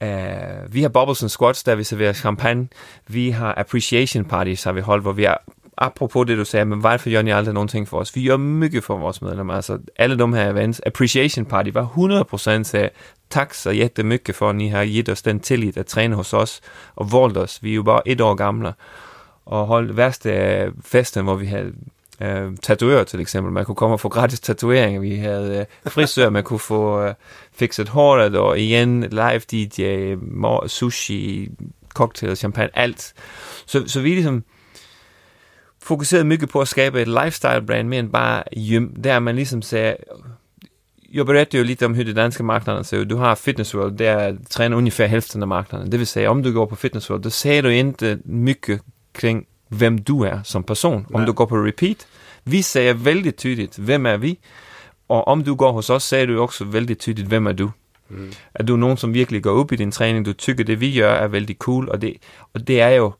[0.01, 2.67] Uh, vi har bubbles and squats, der vi serverer champagne.
[3.07, 5.43] Vi har appreciation parties, har vi holdt, hvor vi har
[5.77, 8.15] apropos det, du sagde, men hvorfor gør I aldrig nogen ting for os?
[8.15, 9.53] Vi gør mye for vores medlemmer.
[9.53, 11.85] Altså, alle de her events, Appreciation Party var
[12.59, 12.89] 100% sagde,
[13.29, 16.61] tak så jättemycket for, at I har givet os den tillid at træne hos os
[16.95, 17.63] og valgt os.
[17.63, 18.73] Vi er jo bare et år gamle.
[19.45, 21.73] Og holdt værste øh, festen, hvor vi havde
[22.21, 23.53] øh, tatoører til eksempel.
[23.53, 25.01] Man kunne komme og få gratis tatoveringer.
[25.01, 27.13] Vi havde øh, frisør, man kunne få øh,
[27.53, 30.15] fikset håret, og igen live DJ,
[30.67, 31.51] sushi,
[31.93, 33.13] cocktail, champagne, alt.
[33.65, 34.43] Så, så vi ligesom
[35.85, 39.95] fokuseret mycket på at skabe et lifestyle-brand mere end bare gym, der man ligesom sagde,
[41.13, 43.09] jag berättade ju lite om hur det danska marknaden ser ut.
[43.09, 45.89] Du har Fitness World, där tränar ungefär hälften av marknaden.
[45.89, 48.81] Det vill säga, om du går på Fitness World, då ser du inte mycket
[49.11, 51.05] kring vem du är som person.
[51.13, 51.25] Om Nej.
[51.25, 52.07] du går på Repeat,
[52.43, 54.37] vi säger väldigt tydligt, vem är vi?
[55.07, 57.69] Och om du går hos oss, säger du också väldigt tydligt, vem är du?
[58.09, 58.31] Mm.
[58.53, 61.13] Er du nogen, som virkelig går op i din træning, du tykker, det vi gør
[61.13, 62.13] er vældig cool, og det,
[62.53, 63.13] og det er jo,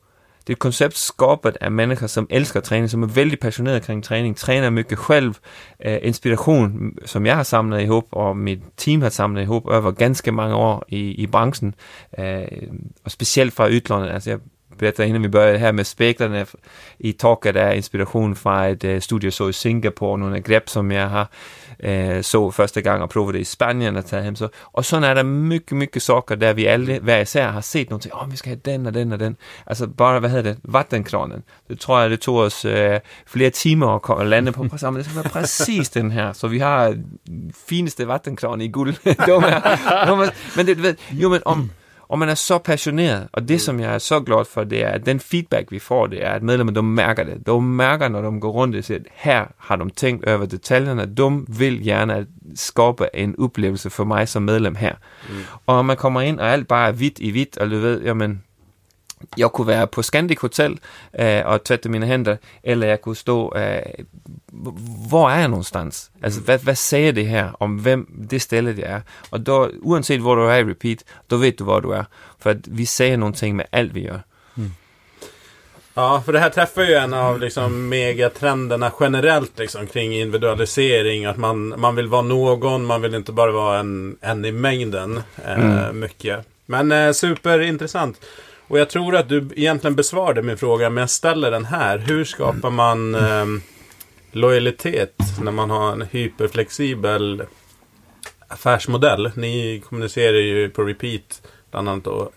[0.46, 4.04] det er et koncept skabt af mennesker, som elsker træning, som er vældig passionerede kring
[4.04, 9.02] træning, træner mycket selv, uh, inspiration, som jeg har samlet i håb, og mit team
[9.02, 11.74] har samlet i håb, over ganske mange år i, i branchen,
[12.18, 12.24] uh,
[13.04, 14.10] og specielt fra udlandet.
[14.10, 14.38] Altså jeg
[14.78, 16.46] berättade innan vi började här med speglerne
[16.98, 20.92] i taket der inspiration fra et øh, uh, studie så i Singapore, nogle greb som
[20.92, 21.30] jeg har
[21.80, 24.36] eh, så første gang og prøvede det i Spanien att tage hem.
[24.36, 27.90] Så, og sådan er der mycket, mycket saker, der vi alle hver især har set
[27.90, 29.36] nogle ting, åh, oh, vi skal have den og den og den.
[29.66, 31.42] Altså bare, hvad hedder det, vattenkranen.
[31.68, 34.70] Det tror jeg, det tog os uh, eh, flere timer at, at lande på, men
[34.70, 36.32] det skal være præcis den her.
[36.32, 36.96] Så vi har
[37.68, 38.94] fineste vattenkran i guld.
[40.56, 41.70] men det, ved, jo, men om,
[42.08, 43.58] og man er så passioneret, og det mm.
[43.58, 46.30] som jeg er så glad for, det er, at den feedback vi får, det er,
[46.30, 47.46] at medlemmer, de mærker det.
[47.46, 51.06] De mærker, når de går rundt og siger, at her har de tænkt over detaljerne,
[51.06, 54.94] de vil gerne skabe en oplevelse for mig som medlem her.
[55.28, 55.34] Mm.
[55.66, 58.42] Og man kommer ind, og alt bare er hvidt i hvidt, og du ved, jamen,
[59.36, 60.78] jeg kunne være på Scandic Hotel
[61.20, 63.82] øh, og tvætte mine hænder, eller jeg kunne stå, øh,
[65.08, 66.10] hvor er jeg någonstans?
[66.22, 69.00] Altså, hvad, hvad sagde det her om, hvem det sted det er?
[69.30, 72.04] Og da, uanset hvor du er i repeat, då vet du hvor du er.
[72.38, 74.20] For at vi säger någonting med alt vi gör.
[74.56, 74.70] Mm.
[75.94, 81.24] Ja, för det här träffar ju en av liksom megatrenderna generellt liksom, kring individualisering.
[81.24, 85.22] Att man, man vill vara någon, man vill inte bara vara en, en i mängden.
[85.44, 86.00] Eh, mm.
[86.00, 86.46] Mycket.
[86.66, 88.20] Men eh, superintressant.
[88.68, 91.98] Och jag tror att du egentligen besvarade min fråga, men jag ställer den här.
[91.98, 93.46] Hur skapar man eh,
[94.32, 97.42] lojalitet när man har en hyperflexibel
[98.48, 99.30] affärsmodell?
[99.34, 102.30] Ni kommunicerar ju på repeat, bland annat då,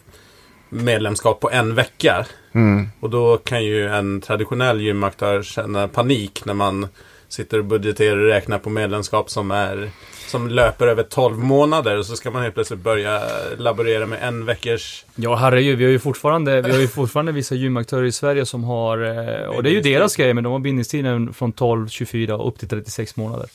[0.69, 2.25] medlemskap på en vecka.
[2.51, 2.87] Mm.
[2.99, 6.87] Och då kan ju en traditionell gymaktör känna panik när man
[7.29, 9.89] sitter och budgeterar och räknar på medlemskap som är
[10.27, 13.21] som löper över 12 månader och så ska man helt plötsligt börja
[13.57, 15.05] laborera med en veckors...
[15.15, 18.63] Ja, herregud, vi har ju fortfarande, vi har ju fortfarande vissa gymaktörer i Sverige som
[18.63, 22.35] har, eh, och det är ju deras grej, men de har bindningstiden från 12, 24
[22.35, 23.49] och upp till 36 månader.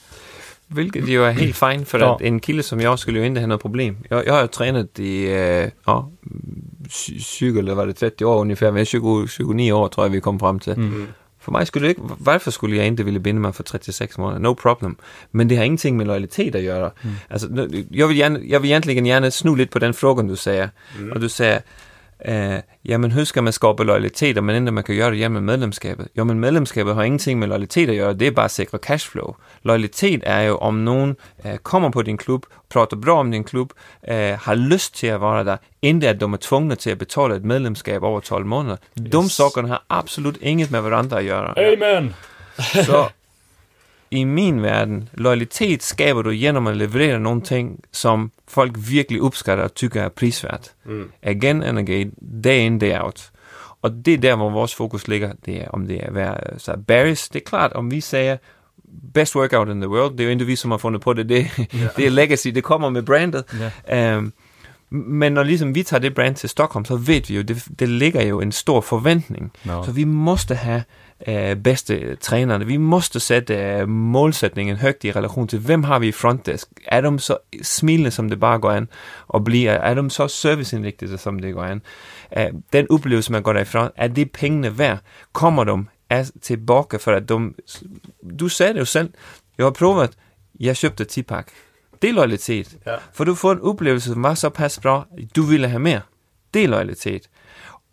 [0.67, 2.15] Hvilket jo er helt fint, for ja.
[2.21, 3.97] en kilde som jeg skulle jo ikke have noget problem.
[4.11, 5.99] Jeg, jeg har jo trænet i øh, ja,
[7.21, 10.41] 20 eller var det 30 år ungefær, men 20, 29 år tror jeg, vi kom
[10.41, 10.81] frem til.
[10.81, 11.07] Mm.
[11.45, 14.41] For mig skulle det ikke, hvorfor skulle jeg ikke ville binde mig for 36 måneder?
[14.41, 14.97] No problem.
[15.33, 16.91] Men det har ingenting med loyalitet at gøre.
[17.03, 17.11] Mm.
[17.31, 20.69] Altså, jeg vil, gerne, jeg vil egentlig gerne snu lidt på den frågan, du sagde.
[20.99, 21.13] Mm.
[21.13, 21.61] Og du sagde,
[22.29, 25.45] Uh, jamen, hur ska man skapa lojalitet, om man inte man kan göra det genom
[25.45, 26.09] medlemskabet?
[26.15, 29.37] Jo, men medlemskabet har ingenting med lojalitet att göra, det är bara säkra cashflow.
[29.63, 33.73] Lojalitet är ju om någon uh, kommer på din klubb, pratar bra om din klubb,
[34.11, 37.37] uh, har lust till att vara där, inte att de är tvungna till att betala
[37.37, 38.79] ett medlemskap över 12 månader.
[38.95, 39.11] Yes.
[39.11, 41.73] De sakerna har absolut inget med varandra att göra.
[41.73, 42.15] Amen!
[42.87, 43.09] Så
[44.17, 49.65] i min verden, loyalitet skaber du genom at leverere nogle ting, som folk virkelig opskatter
[49.65, 50.73] og tykker er prisvært.
[50.85, 51.11] Mm.
[51.23, 52.13] Again and again,
[52.45, 53.31] day in, day out.
[53.83, 55.33] Og det er der, hvor vores fokus ligger.
[55.47, 58.37] Det er, om det er være, så Barry's, det er klart, om vi siger,
[59.15, 61.29] best workout in the world, det er jo ikke vi, som har fundet på det,
[61.29, 61.89] det, yeah.
[61.97, 63.45] det er legacy, det kommer med brandet.
[63.91, 64.19] Yeah.
[64.19, 64.33] Um,
[64.91, 67.89] men når ligesom vi tager det brand til Stockholm, så ved vi jo, det, det
[67.89, 69.53] ligger jo en stor forventning.
[69.65, 69.85] No.
[69.85, 70.83] Så vi måste have
[71.29, 72.67] øh, bedste trænerne.
[72.67, 76.69] Vi måste sætte øh, målsætningen højt i relation til, hvem har vi i frontdesk?
[76.87, 78.89] Er de så smilende, som det bare går an?
[79.29, 81.83] Og bliver, er de så serviceindlægtede, som det går an?
[82.37, 84.99] Øh, den oplevelse, man går derfra, er det pengene værd?
[85.33, 87.53] Kommer de er tilbage, for at de...
[88.41, 89.11] Du sagde det jo selv.
[89.59, 90.11] Jeg har prøvet,
[90.61, 91.53] jeg købte 10 pakke.
[92.03, 92.77] Det er loyalitet.
[92.87, 92.97] Ja.
[93.13, 95.07] For du får en oplevelse, som var så pas bra,
[95.37, 96.01] du ville have mere.
[96.55, 97.29] Det er loyalitet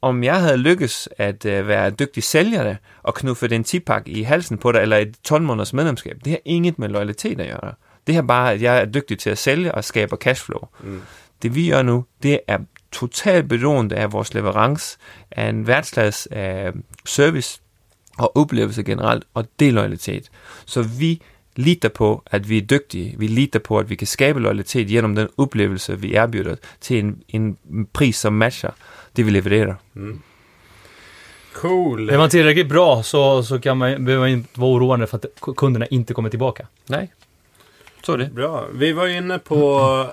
[0.01, 4.57] om jeg havde lykkes at øh, være dygtig sælger og knuffe den tipak i halsen
[4.57, 7.73] på dig, eller et 12 måneders medlemskab, det har inget med loyalitet at gøre.
[8.07, 10.61] Det har bare, at jeg er dygtig til at sælge og skabe cashflow.
[10.83, 11.01] Mm.
[11.41, 12.57] Det vi gør nu, det er
[12.91, 14.97] totalt beroende af vores leverance
[15.31, 16.71] af en værtsklasse af
[17.05, 17.59] service
[18.17, 20.29] og oplevelse generelt, og det er loyalitet.
[20.65, 21.21] Så vi
[21.55, 23.15] litar på, at vi er dygtige.
[23.17, 27.23] Vi litar på, at vi kan skabe loyalitet gennem den oplevelse, vi erbjuder til en,
[27.29, 27.57] en
[27.93, 28.71] pris, som matcher
[29.11, 29.77] det vi levererar.
[29.95, 30.21] Mm.
[31.53, 32.09] Cool.
[32.09, 35.55] Är man tillräckligt bra så, så kan man, behöver man inte vara oroande för att
[35.57, 36.67] kunderna inte kommer tillbaka.
[36.85, 37.13] Nej.
[38.05, 38.25] Så det.
[38.25, 38.67] Bra.
[38.73, 39.57] Vi var inne på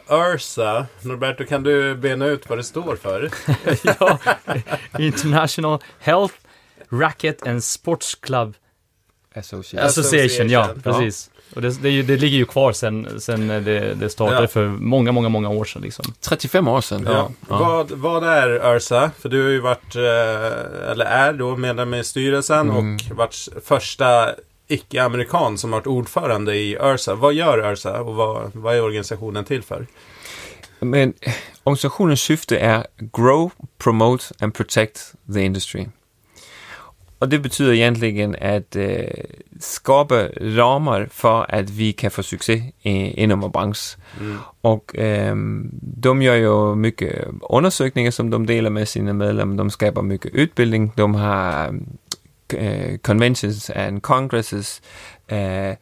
[0.09, 0.86] URSA.
[1.03, 3.30] Norberto, kan du bena ut vad det står för?
[4.01, 4.18] ja,
[4.99, 6.34] International Health
[6.90, 8.55] Racket and Sports Club
[9.34, 9.86] Association.
[9.86, 11.30] Association, ja, precis.
[11.55, 14.49] Och det, det, det, ligger ju kvar sen, sen det, det startade ja.
[14.49, 15.82] för många, många, många år sedan.
[15.82, 16.05] Liksom.
[16.20, 17.03] 35 år sedan.
[17.07, 17.30] Ja.
[17.49, 17.59] ja.
[17.59, 19.11] Vad, vad är Ursa?
[19.18, 22.94] För du har ju varit, eh, eller är då medlem i styrelsen mm.
[22.94, 24.30] och varit första
[24.68, 27.14] icke-amerikan som varit ordförande i Ursa.
[27.14, 29.86] Vad gör Ursa och vad, vad är organisationen till för?
[30.80, 31.14] Men
[31.64, 35.86] organisationens syfte är grow, promote and protect the industry.
[37.20, 39.04] Og det betyder egentligen at øh,
[39.60, 44.02] skabe rammer for, at vi kan få succes inom branchen.
[44.20, 44.36] Mm.
[44.62, 45.36] Og øh,
[46.04, 49.64] de gør jo mycket undersøgninger, som de deler med sine medlemmer.
[49.64, 50.92] De skaber mycket utbildning.
[50.98, 51.74] De har
[52.54, 54.80] øh, conventions and congresses.
[55.32, 55.74] Øh,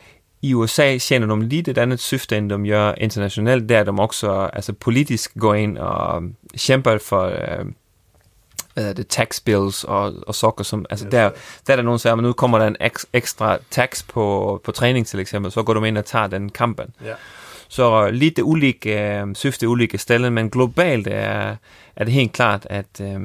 [0.42, 4.50] i USA tjener de lidt et andet syfte, end de gør internationalt, der de også
[4.52, 6.22] altså politisk går ind og
[6.66, 7.66] kæmper for øh,
[8.76, 11.10] hvad det, tax bills og, og sokker, som, altså yes.
[11.10, 11.30] der,
[11.66, 14.72] der er der nogen, der siger, nu kommer der en ek, ekstra tax på, på
[14.72, 16.86] træning til eksempel, så går du ind og tager den kampen.
[17.06, 17.16] Yeah.
[17.68, 21.56] Så lidt ulike, øh, syfte ulike steder, men globalt er,
[21.96, 23.22] er det helt klart, at, øh,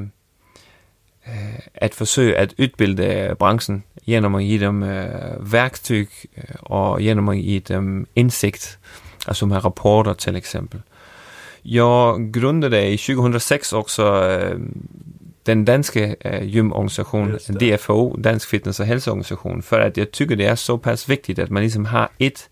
[1.27, 6.05] øh at forsøge at udbilde branchen genom at give dem øh, værktøj
[6.37, 8.79] øh, og genom at give dem indsigt,
[9.27, 10.81] altså med rapporter til eksempel.
[11.65, 14.59] Jeg grundade i 2006 også øh,
[15.45, 20.55] den danske øh, gymorganisation, DFO, Dansk Fitness- og Helseorganisation, for at jeg tykker, det er
[20.55, 22.49] så pass vigtigt, at man ligesom har et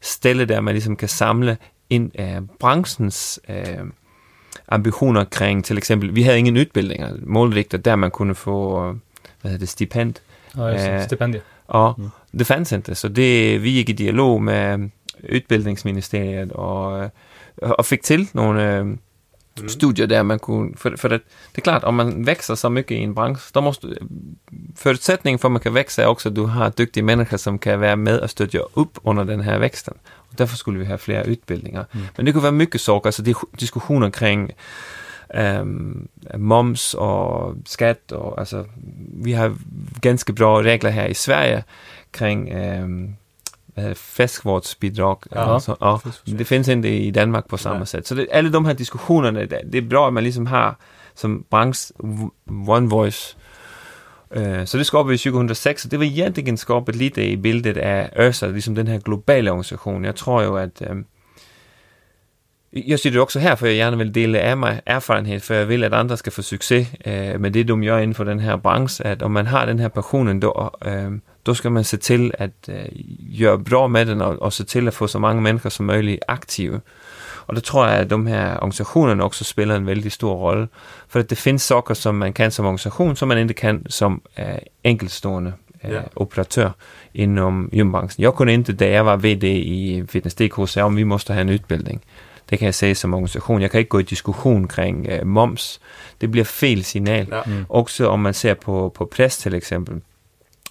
[0.00, 1.56] sted, der man ligesom kan samle
[1.90, 3.78] ind øh, branchens øh,
[4.68, 8.94] ambitioner kring, til eksempel, vi havde ingen udbildninger, målrigter, der man kunne få, øh,
[9.40, 10.14] hvad hedder det, stipend.
[10.56, 11.40] Ja, øh, stipendier.
[11.68, 12.08] Og mm.
[12.38, 14.90] det fandt ikke, så det, vi gik i dialog med
[15.32, 17.10] Udbildningsministeriet og,
[17.56, 18.84] og fik til nogle
[19.58, 19.68] mm.
[19.68, 21.20] studier där man kunne, för, för det,
[21.52, 23.86] det är klart, om man växer så mycket i en bransch, då måste,
[24.76, 27.80] förutsättningen för att man kan växa är också att du har duktiga människor som kan
[27.80, 29.94] vara med och stödja upp under den här växten.
[30.06, 31.86] Och därför skulle vi ha fler utbildningar.
[31.92, 32.06] Mm.
[32.16, 33.22] Men det kan vara mycket saker, alltså
[33.52, 34.52] diskussioner kring
[35.34, 38.66] um, moms och skatt och alltså,
[39.22, 39.54] vi har
[40.00, 41.64] ganska bra regler här i Sverige
[42.10, 43.16] kring um,
[43.88, 45.16] øh, fæskvortsbidrag.
[45.34, 47.84] Ja, altså, og det findes ikke i Danmark på samme ja.
[47.84, 48.08] sæt.
[48.08, 50.78] Så det, alle de her diskussionerne, det er bra, at man ligesom har
[51.14, 51.94] som branche
[52.68, 53.36] one voice.
[54.36, 57.76] Uh, så det skabte vi i 2006, og det var egentligen skabet lidt i billedet
[57.76, 60.04] af ØRSA, ligesom den her globale organisation.
[60.04, 61.04] Jeg tror jo, at um,
[62.72, 65.68] jeg siger det også her, for jeg gerne vil dele af mig erfarenhed, for jeg
[65.68, 68.56] vil, at andre skal få succes uh, med det, de gør inden for den her
[68.56, 71.12] branche, at om man har den her passion, då, uh,
[71.42, 72.74] då ska man se till att uh,
[73.18, 76.22] göra bra med den och, och se till att få så många människor som möjligt
[76.28, 76.80] aktiva.
[77.50, 80.68] Och då tror jag att de här organisationerna också spelar en väldigt stor roll.
[81.08, 84.20] För att det finns saker som man kan som organisation som man inte kan som
[84.34, 86.00] äh, enkelstående äh, Ja.
[86.14, 86.72] operatör
[87.12, 88.22] inom gymbranschen.
[88.22, 91.40] Jag kunde inte, da jag var VD i Fitness DK, säga om vi måste ha
[91.40, 92.00] en utbildning.
[92.48, 93.62] Det kan jag säga som organisation.
[93.62, 95.80] Jag kan inte gå i diskussion kring äh, moms.
[96.18, 97.26] Det blir fel signal.
[97.30, 97.44] Ja.
[97.68, 100.00] Också om man ser på, på press till exempel,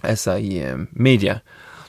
[0.01, 1.39] alltså i eh, media,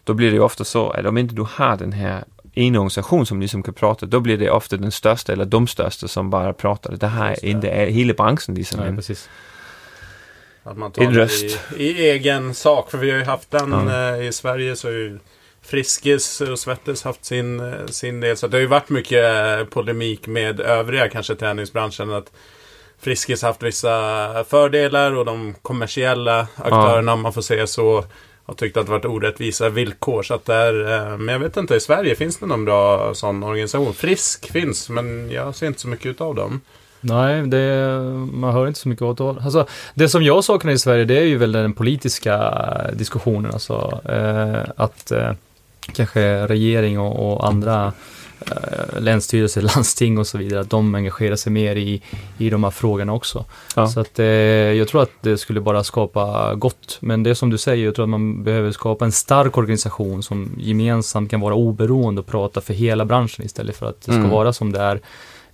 [0.05, 3.27] då blir det ju ofta så att om inte du har den här ena organisation
[3.27, 6.53] som liksom kan prata, då blir det ofta den största eller de största som bara
[6.53, 6.97] pratar.
[6.97, 7.51] Det här Just är det.
[7.53, 8.81] inte är hela branschen liksom.
[8.81, 9.29] Nej, en, precis.
[10.63, 11.59] Att man En tar det röst.
[11.77, 12.91] i, i egen sak.
[12.91, 14.17] För vi har ju haft den Ja.
[14.17, 15.19] eh, i Sverige så ju
[15.63, 18.37] Friskis och Svettes haft sin, eh, sin del.
[18.37, 22.11] Så det har ju varit mycket eh, polemik med övriga kanske träningsbranschen.
[22.13, 22.33] Att
[23.01, 28.05] Friskis har haft vissa fördelar och de kommersiella aktörerna, om man får säga så,
[28.45, 30.23] har tyckt att det varit orättvisa villkor.
[30.23, 33.43] Så att det eh, men jag vet inte, i Sverige finns det någon bra sån
[33.43, 33.95] organisation?
[33.95, 36.61] Frisk finns, men jag ser inte så mycket utav dem.
[37.01, 38.01] Nej, det,
[38.33, 39.41] man hör inte så mycket åt håll.
[39.45, 42.55] alltså, Det som jag saknar i Sverige, det är ju väl den politiska
[42.93, 43.51] diskussionen.
[43.53, 45.33] Alltså, eh, att eh,
[45.93, 47.93] kanske regering och, och andra
[48.47, 52.03] eh, länsstyrelser, landsting och så vidare, att de engagerar sig mer i,
[52.39, 53.45] i de här frågorna också.
[53.77, 53.89] Ja.
[53.89, 56.99] Så att eh, jag tror att det skulle bara skapa gott.
[57.01, 60.23] Men det är som du säger, jag tror att man behöver skapa en stark organisation
[60.23, 64.15] som gemensamt kan vara oberoende och prata för hela branschen istället för att det ska
[64.21, 64.31] Mm.
[64.31, 65.01] vara som det är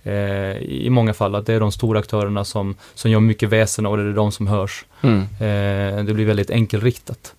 [0.03, 3.85] eh, i många fall, att det är de stora aktörerna som, som gör mycket väsen
[3.85, 4.85] och det är de som hörs.
[5.01, 5.21] Mm.
[5.21, 7.33] Eh, det blir väldigt enkelriktat.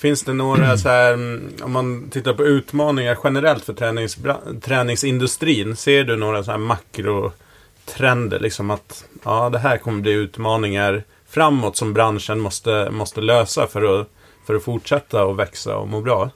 [0.00, 5.76] Finns det några så här, mm, om man tittar på utmaningar generellt för träningsbra- träningsindustrin.
[5.76, 8.40] Ser du några så här makrotrender?
[8.40, 14.00] Liksom att ja, det här kommer bli utmaningar framåt som branschen måste, måste lösa för
[14.00, 14.08] att,
[14.46, 16.30] för att fortsätta och växa och må bra.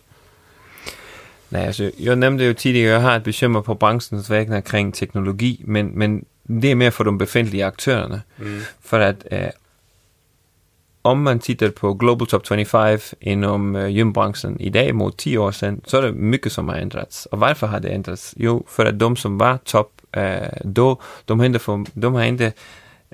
[1.49, 5.61] Nej, alltså, jag nämnde ju tidigare, jag har ett bekymmer på branschens vägnar kring teknologi,
[5.65, 8.21] men, men det är mer för de befintliga aktörerna.
[8.41, 8.63] Mm.
[8.83, 9.49] För att eh,
[11.05, 15.51] om man tittar på Global Top 25 inom uh, øh, gymbranschen idag mot 10 år
[15.51, 17.27] sedan så är det mycket som har ändrats.
[17.27, 18.35] Och varför har det ändrats?
[18.37, 22.25] Jo, för att de som var topp uh, då, de har inte, för, de har
[22.25, 22.53] inte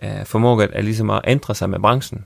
[0.03, 2.25] uh, förmåga att liksom att ändra sig med branschen.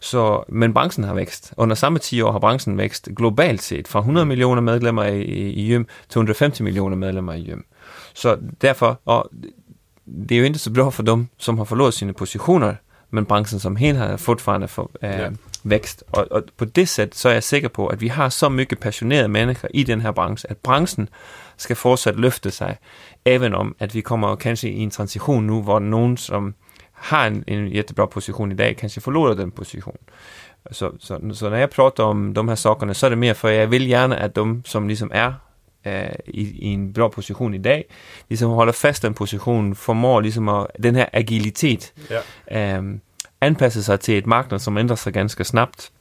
[0.00, 1.52] Så, men branschen har växt.
[1.56, 5.60] Under samma 10 år har branschen växt globalt sett från 100 miljoner medlemmar i, i,
[5.60, 7.64] i gym till 150 miljoner medlemmar i gym.
[8.12, 9.28] Så därför, og
[10.04, 13.60] det är ju inte så bra för dem som har förlorat sina positioner, men branschen
[13.60, 15.30] som helhet har fortfarande för, äh, Ja.
[15.62, 16.02] växt.
[16.10, 18.80] Och, och på det sättet så är jag säker på att vi har så mycket
[18.80, 21.08] passionerade människor i den här branschen, att branschen
[21.56, 22.78] ska fortsätta lyfta sig,
[23.24, 26.54] även om att vi kommer kanske i en transition nu, var någon som
[26.92, 29.98] har en, en jättebra position idag kanske förlorar den positionen.
[30.70, 33.48] Så, så, så när jag pratar om de här sakerna så är det mer för
[33.48, 35.34] att jag vill gärna att de som liksom är
[35.82, 37.82] eh, i, i en bra position idag,
[38.28, 42.22] liksom håller fast den position, förmår liksom att, den här agilitet, Ja.
[42.56, 42.82] eh,
[43.38, 45.92] anpassa sig till ett marknad som ändrar sig ganska snabbt.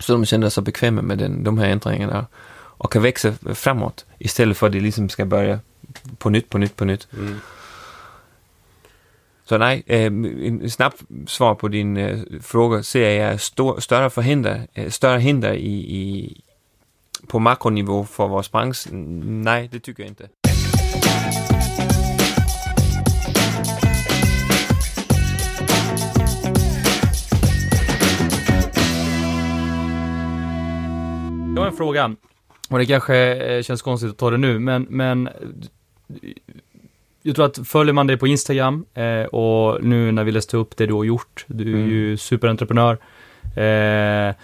[0.00, 4.56] Så de känner sig bekväma med den, de här ändringarna och kan växa framåt istället
[4.56, 5.60] för att det liksom ska börja
[6.18, 7.08] på nytt, på nytt, på nytt.
[7.12, 7.40] Mm.
[9.44, 10.92] Så nej, eh, en snabb
[11.26, 16.40] svar på din eh, fråga ser jag stor, större förhinder, eh, större hinder i, i,
[17.26, 18.86] på makronivå för vår bransch?
[18.92, 20.28] Nej, det tycker jag inte.
[31.56, 32.16] Jag har en fråga.
[32.70, 35.32] Och det kanske eh, känns konstigt att ta det nu, men, men eh,
[37.22, 40.76] jag tror att följer man dig på Instagram eh, och nu när vi läste upp
[40.76, 41.90] det du har gjort, du är Mm.
[41.90, 42.92] ju superentreprenör.
[43.56, 44.34] Eh,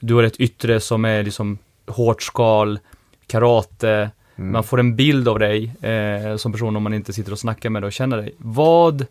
[0.00, 2.78] du har ett yttre som är liksom hårt skal,
[3.26, 4.52] karate, Mm.
[4.52, 7.70] man får en bild av dig eh, som person om man inte sitter och snackar
[7.70, 8.34] med dig och känner dig.
[8.38, 9.06] Vad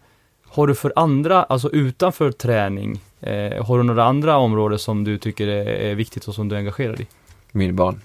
[0.47, 5.17] har du för andra, alltså utanför träning, eh, har du några andra områden som du
[5.17, 7.07] tycker är, viktigt och som du är engagerad i?
[7.51, 8.01] Mina barn.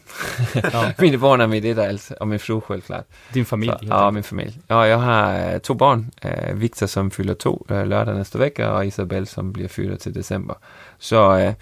[0.72, 3.06] Ja, Mina barn är mitt dels, och min fru självklart.
[3.32, 3.72] din familj.
[3.80, 4.58] Så, ja, min familj.
[4.66, 6.10] Ja, jag har eh, två barn.
[6.20, 10.12] Eh, Victor som fyller två eh, lördag nästa vecka och Isabelle som blir fyra till
[10.12, 10.56] december.
[10.98, 11.54] Så eh,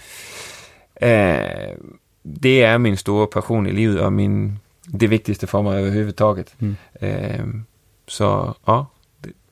[1.11, 1.71] eh,
[2.23, 6.55] det är min stora passion i livet och min, det viktigaste för mig överhuvudtaget.
[6.59, 6.77] Mm.
[6.93, 7.45] Eh,
[8.07, 8.87] så ja.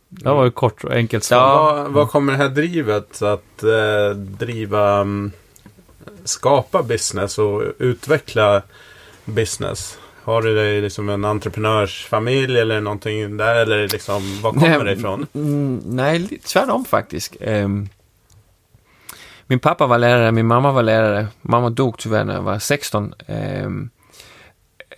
[0.09, 1.39] Det var ett kort och enkelt svar.
[1.39, 1.75] Ja.
[1.83, 5.33] Vad, vad kommer det här drivet att eh, driva, mm,
[6.25, 8.63] skapa business och utveckla
[9.25, 9.99] business?
[10.23, 13.55] Har du det liksom en entreprenörsfamilj eller någonting där?
[13.55, 15.27] Eller liksom, var kommer det ifrån?
[15.33, 17.37] Mm, nej, lite tvärtom faktiskt.
[17.41, 17.89] Ehm,
[19.51, 21.27] min pappa var lärare, min mamma var lärare.
[21.43, 23.15] Mamma dog tyvärr när jag var 16.
[23.27, 23.91] Ehm,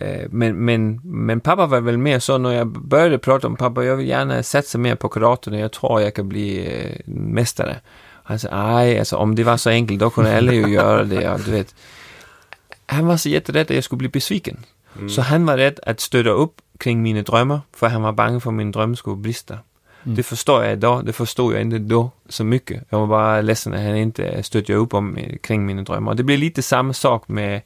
[0.01, 3.81] Øh, men, men, men pappa var vel mere så, når jeg började prata om pappa,
[3.81, 7.79] jag vill gärna satsa mer på karaten, jag tror jag kan bli øh, mästare.
[8.23, 11.29] Han sa, nej, alltså om det var så enkelt, då kunde alla ju göra det.
[11.29, 11.75] Och, du vet,
[12.85, 14.57] han var så jätterädd att jag skulle bli besviken.
[14.95, 15.09] Mm.
[15.09, 18.49] Så han var rädd att stötta upp kring mine drømmer, for han var bange for,
[18.49, 19.59] at mine drømme skulle briste.
[20.03, 20.15] Mm.
[20.15, 22.83] Det forstår jeg idag, det forstod jeg ikke då så mycket.
[22.89, 26.11] Jag var bara ledsen, at han inte stödde upp om kring mine drømmer.
[26.11, 27.61] Og det blev lite samma sak med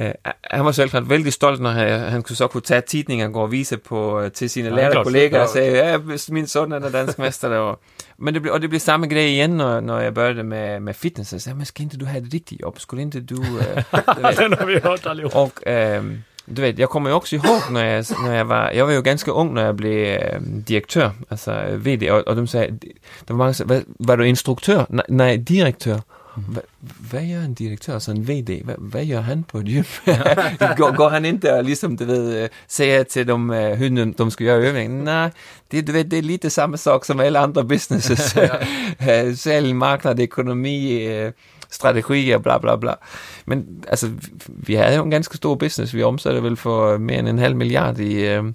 [0.00, 3.40] Uh, han var selvklart vældig stolt, når han, han så kunne tage tidningen og gå
[3.40, 5.98] og vise på, uh, til sine ja, lærere kollegaer og sagde, ja,
[6.28, 7.48] min søn er dansk mester.
[7.48, 7.80] Og,
[8.18, 10.94] men det blev, og det blev samme grej igen, når, når jeg begyndte med, med
[10.94, 11.32] fitness.
[11.32, 12.78] Jeg sagde, men skal ikke du have det rigtige job?
[12.80, 13.36] Skulle ikke du...
[13.42, 15.36] Uh, Den har vi hørt aldrig.
[15.36, 16.06] Og uh,
[16.56, 19.00] du ved, jeg kommer jo også ihåg, når jeg, når jeg var, jeg var jo
[19.04, 22.78] ganske ung, når jeg blev uh, direktør, altså VD, og, og de sagde,
[23.28, 24.84] der var mange, sagde, var du instruktør?
[24.88, 25.98] Nej, nej direktør.
[26.46, 26.60] Hva,
[27.10, 29.84] hvad gør en direktør, altså en VD, hvad, hvad gør han på et gym?
[30.78, 34.12] går, går han ind der og ligesom, du ved, uh, siger til dem, uh, hunden,
[34.12, 35.02] de skal gøre øvning?
[35.02, 35.30] Nej,
[35.70, 38.36] det, du ved, det er lidt det samme sak som alle andre businesses.
[39.34, 41.32] Selv, marked, økonomi, uh,
[41.70, 42.94] strategi og bla bla bla.
[43.46, 44.10] Men altså,
[44.46, 45.94] vi havde jo en ganske stor business.
[45.94, 48.46] Vi omsatte vel for mere end en halv milliard i, uh,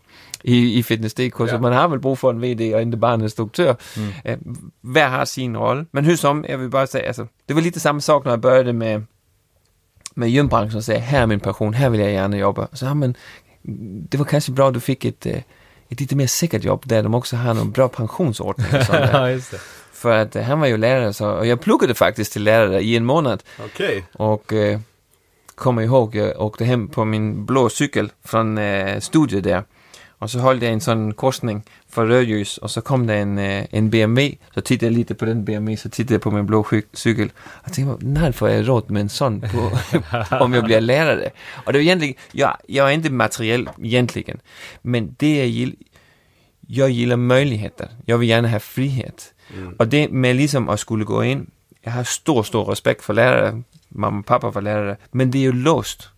[0.43, 1.47] i, i Fitness.dk, ja.
[1.47, 3.74] så man har vel brug for en VD og ikke bare en instruktør.
[3.97, 4.32] Mm.
[4.32, 5.86] Uh, hver har sin rolle.
[5.91, 8.32] Men hør som, jeg vil bare sige, altså, det var lidt det samme sak, når
[8.32, 9.01] jeg begyndte med,
[10.16, 12.68] med hjemmebranchen og sagde, her er min pension, her vil jeg gerne jobbe.
[12.74, 13.16] Så har man,
[14.11, 15.41] det var kanskje bra, du fik et, uh,
[15.91, 18.84] et lidt mere sikkert jobb, der de også har nogle bra pensionsordninger.
[18.84, 19.57] Sådan der.
[20.04, 20.36] Just det.
[20.36, 22.95] For at uh, han var jo lærere, så, og jeg plukkede faktisk til lærere i
[22.95, 23.38] en måned.
[23.64, 24.01] Okay.
[24.14, 24.82] Og uh,
[25.56, 29.62] kommer ihåg, jeg åkte hem på min blå cykel fra uh, studiet der.
[30.20, 33.78] Og så holdt jeg en sådan korsning for Rødjøs, og så kom der en, uh,
[33.78, 34.22] en BMW,
[34.54, 37.32] så tittede jeg lidt på den BMW, så tittede jeg på min blå cykel,
[37.64, 39.72] og tænkte, nej, får jeg råd med en sådan på,
[40.43, 41.30] om jeg bliver lærere.
[41.66, 44.36] Og det var egentlig, jeg, jeg er ikke materiel egentligen,
[44.84, 45.72] men det er,
[46.70, 47.88] jeg gillar möjligheter.
[48.08, 49.32] Jeg vil gerne have frihed.
[49.56, 49.76] Mm.
[49.80, 51.47] Og det med ligesom at skulle gå ind,
[51.86, 55.45] jeg har stor, stor respekt for lærere, mamma og pappa for lærere, men det er
[55.45, 56.10] jo låst.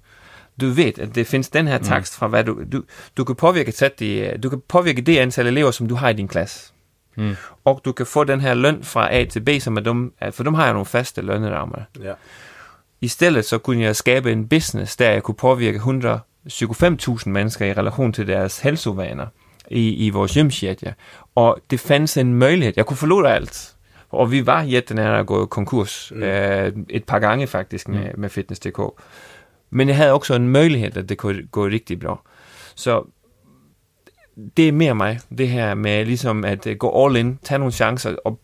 [0.61, 2.83] Du ved, at det findes den her takst fra, hvad du, du,
[3.17, 6.27] du kan påvirke, det, du kan påvirke det antal elever, som du har i din
[6.27, 6.71] klasse.
[7.15, 7.35] Mm.
[7.65, 10.43] Og du kan få den her løn fra A til B, som er dem, for
[10.43, 11.77] dem har jeg nogle faste lønnerammer.
[12.03, 12.13] Ja.
[13.01, 17.73] I stedet så kunne jeg skabe en business, der jeg kunne påvirke 125.000 mennesker i
[17.73, 19.27] relation til deres helsevaner
[19.71, 20.93] i, i vores hjemsjætja.
[21.35, 22.73] Og det fandt en mulighed.
[22.75, 23.75] Jeg kunne forlade alt.
[24.09, 26.23] Og vi var jättenære at gå konkurs mm.
[26.23, 28.19] øh, et par gange faktisk med, mm.
[28.19, 28.79] med Fitness.dk.
[29.69, 32.21] Men jeg havde også en mulighed, at det kunne gå rigtig bra.
[32.75, 33.03] Så
[34.57, 37.71] det er mere mig, det her med ligesom at uh, gå all in, tage nogle
[37.71, 38.39] chancer og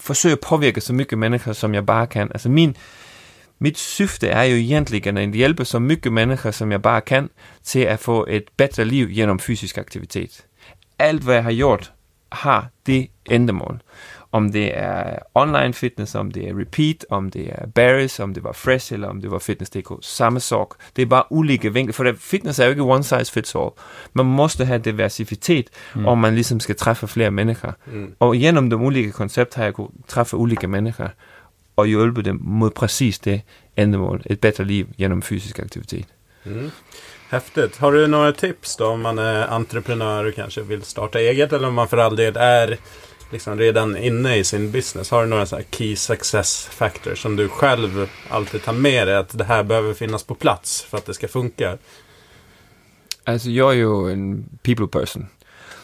[0.00, 2.28] forsøge at påvirke så mycket mennesker, som jeg bare kan.
[2.30, 2.76] Altså min,
[3.58, 7.30] mit syfte er jo egentlig at hjælpe så mycket mennesker, som jeg bare kan,
[7.64, 10.46] til at få et bedre liv gennem fysisk aktivitet.
[10.98, 11.92] Alt, hvad jeg har gjort,
[12.32, 13.80] har det endemål.
[14.32, 18.44] Om det er online fitness, om det er repeat, om det er Barry's, om det
[18.44, 19.92] var Fresh, eller om det var Fitness.dk.
[20.02, 20.68] Samme sak.
[20.96, 23.70] Det er bare ulike vinkler, for fitness er jo ikke one size fits all.
[24.12, 26.06] Man måste have diversitet, mm.
[26.06, 27.72] og man ligesom skal træffe flere mennesker.
[27.86, 28.14] Mm.
[28.20, 31.08] Og gennem de ulike koncepter har jeg kunne træffe ulike mennesker,
[31.78, 33.40] og hjælpe dem mod præcis det
[33.76, 34.22] endemål.
[34.26, 36.06] Et bedre liv gennem fysisk aktivitet.
[36.44, 36.70] Mm.
[37.30, 37.76] Häftigt.
[37.76, 41.68] Har du några tips då om man är entreprenör och kanske vill starta eget eller
[41.68, 42.76] om man för all del är
[43.32, 45.10] liksom redan inne i sin business?
[45.10, 49.38] Har du några så key success factors som du själv alltid tar med dig att
[49.38, 51.78] det här behöver finnas på plats för att det ska funka?
[53.24, 55.26] Alltså jag är ju en people person.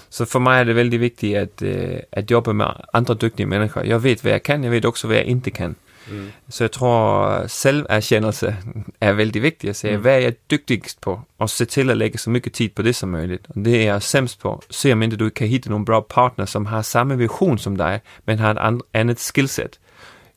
[0.09, 3.85] Så för mig är det väldigt viktigt att, uh, att jobba med andra duktiga människor.
[3.85, 5.75] Jag vet vad jag kan, jag vet också vad jag inte kan.
[6.11, 6.31] Mm.
[6.49, 8.57] Så jeg tror, selverkendelse
[9.01, 10.03] er vældig vigtigt at sige, mm.
[10.03, 12.97] hvad er jeg dygtigst på, og se til at lægge så meget tid på det
[12.97, 13.47] som muligt.
[13.49, 14.63] Og det er jeg semst på.
[14.71, 18.01] Se om ikke du kan hitte nogle bra partner, som har samme vision som dig,
[18.27, 19.79] men har et andet skillset.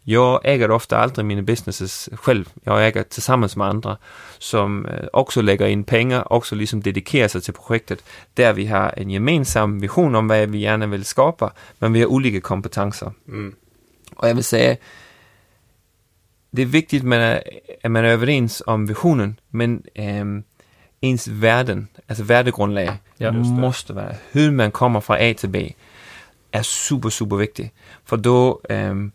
[0.07, 2.45] Jeg æger ofte aldrig mine businesses selv.
[2.65, 3.95] Jeg æger tillsammans med andre,
[4.39, 7.99] som øh, også lægger ind penge, også ligesom dedikerer sig til projektet,
[8.37, 11.45] der vi har en gemensam vision om, hvad vi gerne vil skabe,
[11.79, 13.09] men vi har ulike kompetencer.
[13.25, 13.55] Mm.
[14.15, 14.77] Og jeg vil sige,
[16.57, 17.39] det er vigtigt, man er,
[17.83, 20.43] at man er overens om visionen, men øhm,
[21.01, 25.55] ens verden, altså værdegrundlag, ja, måste være, hur man kommer fra A til B,
[26.53, 27.73] er super, super vigtigt.
[28.05, 29.11] For då, øhm,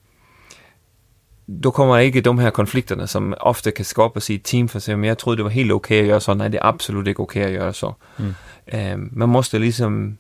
[1.62, 4.98] då kommer ikke de her konflikterne, som ofte kan skabes i et team, for sig,
[4.98, 6.34] men jeg troede, det var helt okay at gøre så.
[6.34, 7.92] Nej, det er absolut ikke okay at gøre så.
[8.18, 8.34] Mm.
[8.74, 10.18] Øhm, man måste ligesom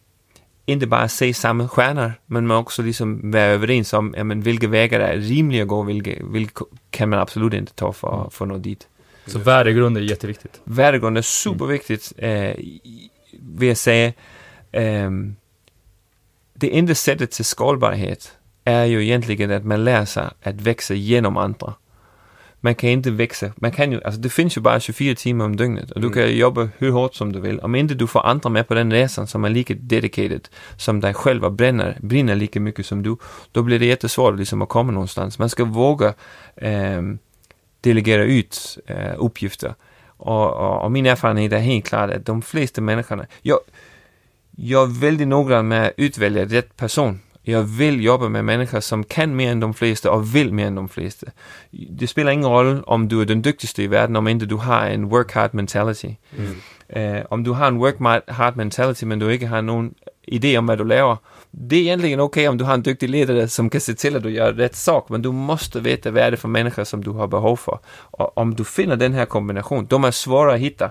[0.66, 4.68] inte bara se samma stjärnor, men man också liksom vara överens om ja, men vilka
[4.68, 8.48] vägar är rimliga att gå, vilka, vilka kan man absolut inte ta för, för att
[8.48, 8.88] nå dit.
[9.26, 10.60] Så värdegrund är jätteviktigt.
[10.64, 14.14] Värdegrund är supervigtigt, øh, i- vil jeg sige.
[14.74, 15.36] Øhm,
[16.60, 21.36] det enda sættet til skolbarhet er jo egentligen, at man lærer sig at vækse gennem
[21.36, 21.72] andre.
[22.64, 23.52] Man kan ikke vækse.
[23.56, 26.12] Man kan jo, altså det findes jo bare 24 timer om døgnet, og du Mm.
[26.12, 27.58] kan jobbe hur hårdt som du vil.
[27.62, 30.40] Om ikke du får andre med på den rejsen, som er lige dedicated,
[30.76, 33.18] som dig selv og brænder, brinner lige mycket som du,
[33.54, 35.38] då blir det jättesvårt liksom at komme någonstans.
[35.38, 36.12] Man skal våge
[36.62, 37.18] øhm,
[37.84, 39.72] delegere ud øh, uppgifter.
[40.18, 43.26] Og, og, og min erfarenhed er helt klart, at de fleste menneskerne...
[43.44, 43.56] Jeg,
[44.58, 47.22] jeg er vældig noggrann med at udvælge ret person.
[47.46, 50.78] Jeg vil jobbe med mennesker, som kan mere end de fleste, og vil mere end
[50.78, 51.26] de fleste.
[52.00, 54.86] Det spiller ingen rolle, om du er den dygtigste i verden, om ikke du har
[54.86, 56.06] en work hard mentality.
[56.32, 56.46] Mm.
[56.96, 59.94] Uh, om du har en work hard mentality, men du ikke har nogen
[60.32, 61.16] idé om, hvad du laver.
[61.70, 64.16] Det er egentlig okay, om du har en dygtig leder, der- som kan se til,
[64.16, 67.02] at du gør ret sak, men du måste vide, hvad er det for mennesker, som
[67.02, 67.82] du har behov for.
[68.12, 70.90] Og om du finder den her kombination, de er svåre at hitte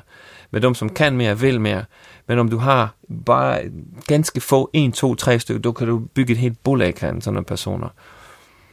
[0.51, 1.85] med dem, som kan mere, vil mere.
[2.31, 2.89] Men om du har
[3.25, 3.71] bare
[4.07, 7.41] ganske få, en, to, tre stykker, då kan du bygge et helt bolag af sådana
[7.43, 7.89] personer.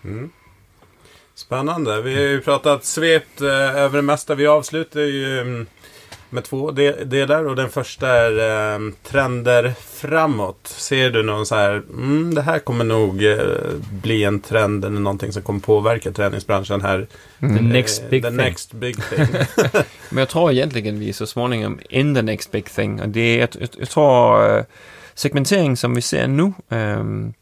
[0.02, 0.30] Mm.
[1.34, 2.02] Spännande.
[2.02, 4.34] Vi har ju pratat svept øh, eh, över det mesta.
[4.34, 5.66] Vi avslutar ju
[6.30, 7.44] med två de- delar.
[7.44, 8.32] Och den första är
[8.74, 10.60] eh, trender framåt.
[10.66, 13.38] Ser du någon så här, mm, det här kommer nog eh,
[14.02, 17.06] bli en trend eller någonting som kommer påverka träningsbranschen här.
[17.40, 17.68] The Mm.
[17.68, 18.36] next Eh, big the thing.
[18.36, 19.26] next big thing.
[20.10, 23.14] Men jeg tror egentligen, vi så småningom in the next big thing.
[23.14, 24.64] Det jeg, jeg, jeg tror, øh,
[25.14, 27.32] segmentering, som vi ser nu, øh,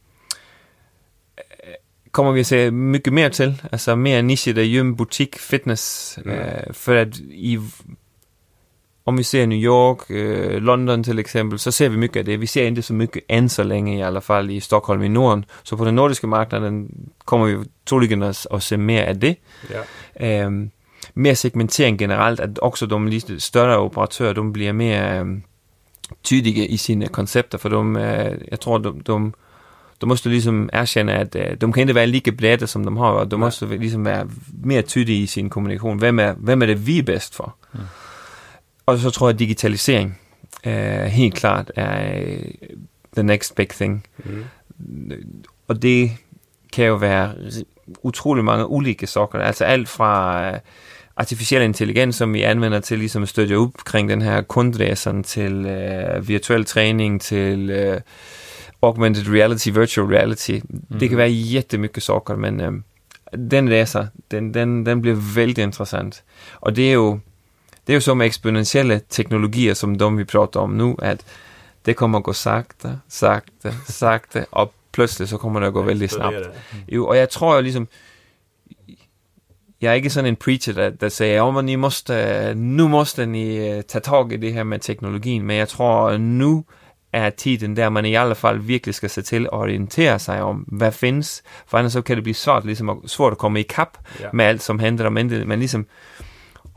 [2.13, 3.63] kommer vi at se mycket mere til.
[3.73, 6.19] Altså mere niche der gym, butik, fitness.
[6.25, 6.31] Mm.
[6.31, 7.59] Øh, for at i,
[9.07, 12.41] om vi ser New York, øh, London til eksempel, så ser vi mycket af det.
[12.41, 15.45] Vi ser ikke så mycket end så længe, i alle fald i Stockholm i Norden.
[15.65, 16.91] Så på den nordiske marked, den
[17.25, 19.37] kommer vi troligen at, at se mere af det.
[20.21, 20.43] ja.
[20.45, 20.71] Øhm,
[21.15, 25.43] mere segmentering generelt, at også de lidt større operatører, de bliver mere øhm,
[26.25, 29.33] tydige i sine koncepter, for de, øh, jeg tror, de, de,
[30.01, 33.07] de måste ligesom erkende, at øh, de kan ikke være lige brede, som de har,
[33.07, 34.29] og de måste ligesom være
[34.65, 35.99] mere tydige i sin kommunikation.
[35.99, 37.57] Hvem er, hvem er det, vi er bedst for?
[37.73, 37.81] Mm.
[38.87, 40.19] Og så tror jeg, at digitalisering
[40.67, 42.39] øh, helt klart er øh,
[43.17, 44.05] the next big thing.
[44.19, 44.45] Mm.
[45.69, 46.11] Og det
[46.73, 47.35] kan jo være
[48.03, 49.39] utrolig mange ulike saker.
[49.39, 50.59] Altså alt fra øh,
[51.17, 55.67] artificiel intelligens, som vi anvender til ligesom at støtte op omkring den her kundrejsen, til
[55.67, 58.01] øh, virtuel træning, til øh,
[58.83, 60.59] augmented reality, virtual reality.
[60.69, 60.99] Mm.
[60.99, 62.73] Det kan være jättemycket saker, men øh,
[63.51, 66.25] den rejse, den, den, den bliver vældig interessant.
[66.61, 67.19] Og det er jo
[67.87, 71.21] det er jo som eksponentielle teknologier, som de vi prater om nu, at
[71.87, 76.37] det kommer gå sakte, sakte, sakte, og pludselig så kommer det at gå vældig snabbt.
[76.37, 76.61] Exploderar.
[76.89, 77.89] Jo, og jeg tror jo ligesom,
[79.81, 83.27] jeg er ikke sådan en preacher, der, der siger, oh, men I måste, nu måste
[83.27, 86.65] ni øh, tage tag i det her med teknologien, men jeg tror, nu
[87.13, 90.57] er tiden der, man i alle fald virkelig skal se til at orientere sig om,
[90.57, 93.99] hvad findes, for ellers så kan det blive svært, ligesom svært at komme i kap
[94.21, 94.29] Ja.
[94.33, 94.79] med alt, som
[95.39, 95.87] det, man ligesom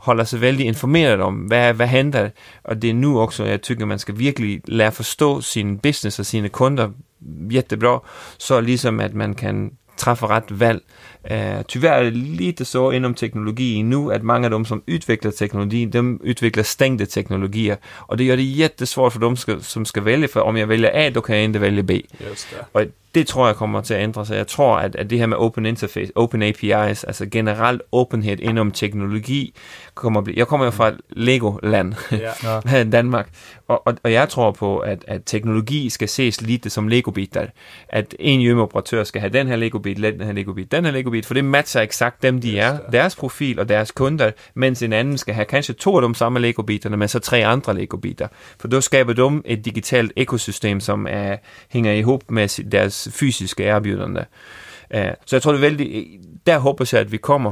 [0.00, 2.28] holder sig vældig informeret om, hvad, hvad hænder,
[2.64, 6.26] og det er nu også, jeg tykker, man skal virkelig lære forstå sin business og
[6.26, 6.88] sine kunder
[7.50, 8.02] jättebra,
[8.38, 10.82] så ligesom at man kan træffe ret valg.
[11.30, 15.30] Uh, tyvärr er det lidt så inden teknologi nu, at mange af dem, som udvikler
[15.30, 17.76] teknologi, dem udvikler stængte teknologier,
[18.06, 20.90] og det gør det jättesvårt for dem, skal, som skal vælge, for om jeg vælger
[20.92, 21.90] A, då kan jeg ikke vælge B.
[21.90, 22.58] Just det.
[22.72, 24.36] Og det tror jeg kommer til at ændre sig.
[24.36, 28.70] Jeg tror, at, at det her med open interface, open APIs, altså generelt åbenhed inden
[28.72, 29.54] teknologi,
[29.94, 30.38] kommer at blive...
[30.38, 32.84] Jeg kommer jo fra Lego-land, Ja.
[32.92, 33.28] Danmark,
[33.68, 37.46] og, og, og jeg tror på, at, at teknologi skal ses lidt som Lego-bitter.
[37.88, 41.34] At en hjemmeoperatør skal have den her Lego-bit, den her Lego-bit, den her Lego-bit, for
[41.34, 45.34] det matcher eksakt dem, de er, deres profil og deres kunder, mens en anden skal
[45.34, 48.28] have kanskje to af de samme Lego-biterne, men så tre andre Lego-bitter.
[48.60, 51.36] For då skaber de et digitalt ekosystem, som er,
[51.68, 54.24] hænger ihop med deres fysiske erbjudande.
[54.94, 56.06] Øh, så jeg tror, det er vældig,
[56.46, 57.50] der håber jeg, at vi kommer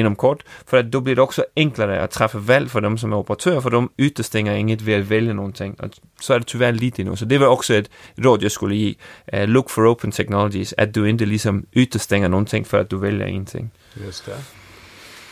[0.00, 2.98] uh, om kort, for at då bliver det også enklere at træffe valg for dem,
[2.98, 5.76] som er operatører, for de ytterstænger inget ved at vælge nogle ting.
[5.78, 7.16] Og så er det tyvärr lidt endnu.
[7.16, 7.88] Så det var også et
[8.24, 8.94] råd, jeg skulle give.
[9.46, 13.26] Look for open technologies, at du ikke ligesom ytterstænger nogle ting, før at du vælger
[13.26, 13.72] en ting.
[14.06, 14.61] Just det.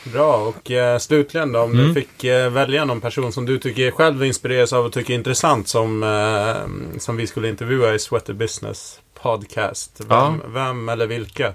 [0.03, 1.87] Bra, och eh, slutligen då, om Mm.
[1.87, 5.17] du fick eh, välja någon person som du tycker själv inspireras av och tycker är
[5.17, 9.99] intressant som, eh, som vi skulle intervjua i Sweater Business podcast.
[9.99, 10.33] Vem, Ja.
[10.47, 11.53] vem eller vilka?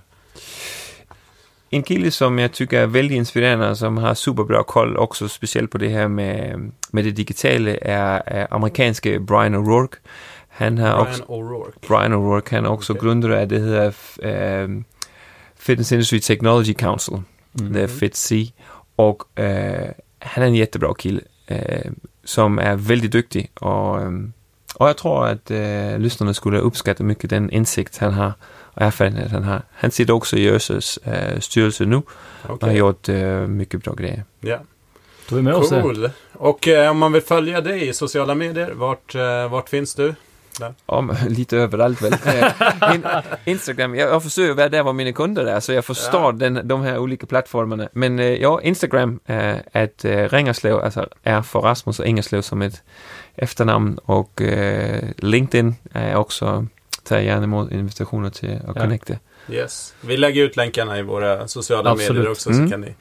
[1.70, 5.28] En kilde, som jeg tykker er vældig inspirerende, og som har super bra kold, også
[5.28, 9.96] specielt på det her med, med det digitale, er, er amerikanske Brian O'Rourke.
[10.48, 11.78] Han har Brian også, O'Rourke.
[11.88, 13.00] Brian O'Rourke, han er også Okay.
[13.06, 13.86] grunder af det hedder
[14.66, 14.82] uh,
[15.58, 17.14] Fitness Industry Technology Council,
[17.60, 17.72] Mm.
[17.72, 18.52] det er FITC.
[18.96, 21.90] Och eh, han är en jättebra kille eh,
[22.24, 24.10] som är väldigt duktig och, eh,
[24.74, 28.32] och jag tror att eh, lyssnarna skulle uppskatta mycket den insikt han har
[28.76, 29.62] och erfarenhet han har.
[29.72, 32.02] Han sitter också i ÖSEs eh, styrelse nu
[32.42, 34.24] och har gjort eh, mycket bra grejer.
[34.40, 34.58] Ja.
[35.28, 35.82] Då är vi med oss det.
[35.82, 36.10] Cool.
[36.32, 40.14] Och eh, om man vill följa dig i sociala medier, vart, eh, vart finns du?
[40.86, 42.12] Om, lite överallt väl.
[42.12, 43.06] Eh, In,
[43.44, 46.32] Instagram, jag, jag försöker vara där var mina kunder är, så jag förstår Ja.
[46.32, 47.88] den, de här olika plattformarna.
[47.92, 52.62] Men eh, ja, Instagram är ett eh, Rengerslev, alltså R för Rasmus och Ingerslev som
[52.62, 52.82] ett
[53.36, 56.66] efternamn och eh, LinkedIn är också,
[57.02, 58.82] tar gärna emot invitationer till att Ja.
[58.82, 59.14] connecta.
[59.50, 59.94] Yes.
[60.00, 62.12] Vi lägger ut länkarna i våra sociala Absolut.
[62.12, 62.66] medier också Mm.
[62.66, 62.94] så kan ni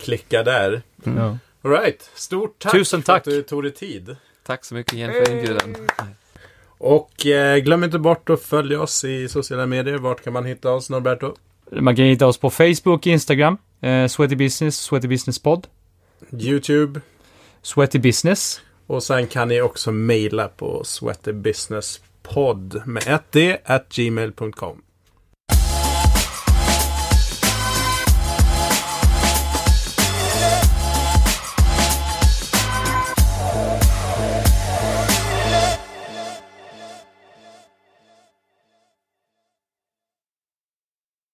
[0.00, 0.82] klicka där.
[1.06, 1.18] Mm.
[1.18, 1.38] Ja.
[1.64, 2.10] All right.
[2.14, 3.32] Stort tack Tusen för att tack.
[3.34, 4.16] du tog dig tid.
[4.46, 5.76] Tack så mycket igen för inbjudan.
[6.84, 9.98] Och eh, glöm inte bort att följa oss i sociala medier.
[9.98, 11.34] Vart kan man hitta oss, Norberto?
[11.70, 15.66] Man kan hitta oss på Facebook, Instagram, eh, Sweaty Business, Sweaty Business Pod,
[16.32, 17.00] YouTube.
[17.62, 18.60] Sweaty Business.
[18.86, 24.82] Och sen kan ni också mejla på sweatybusinesspodd med ett d at gmail.com.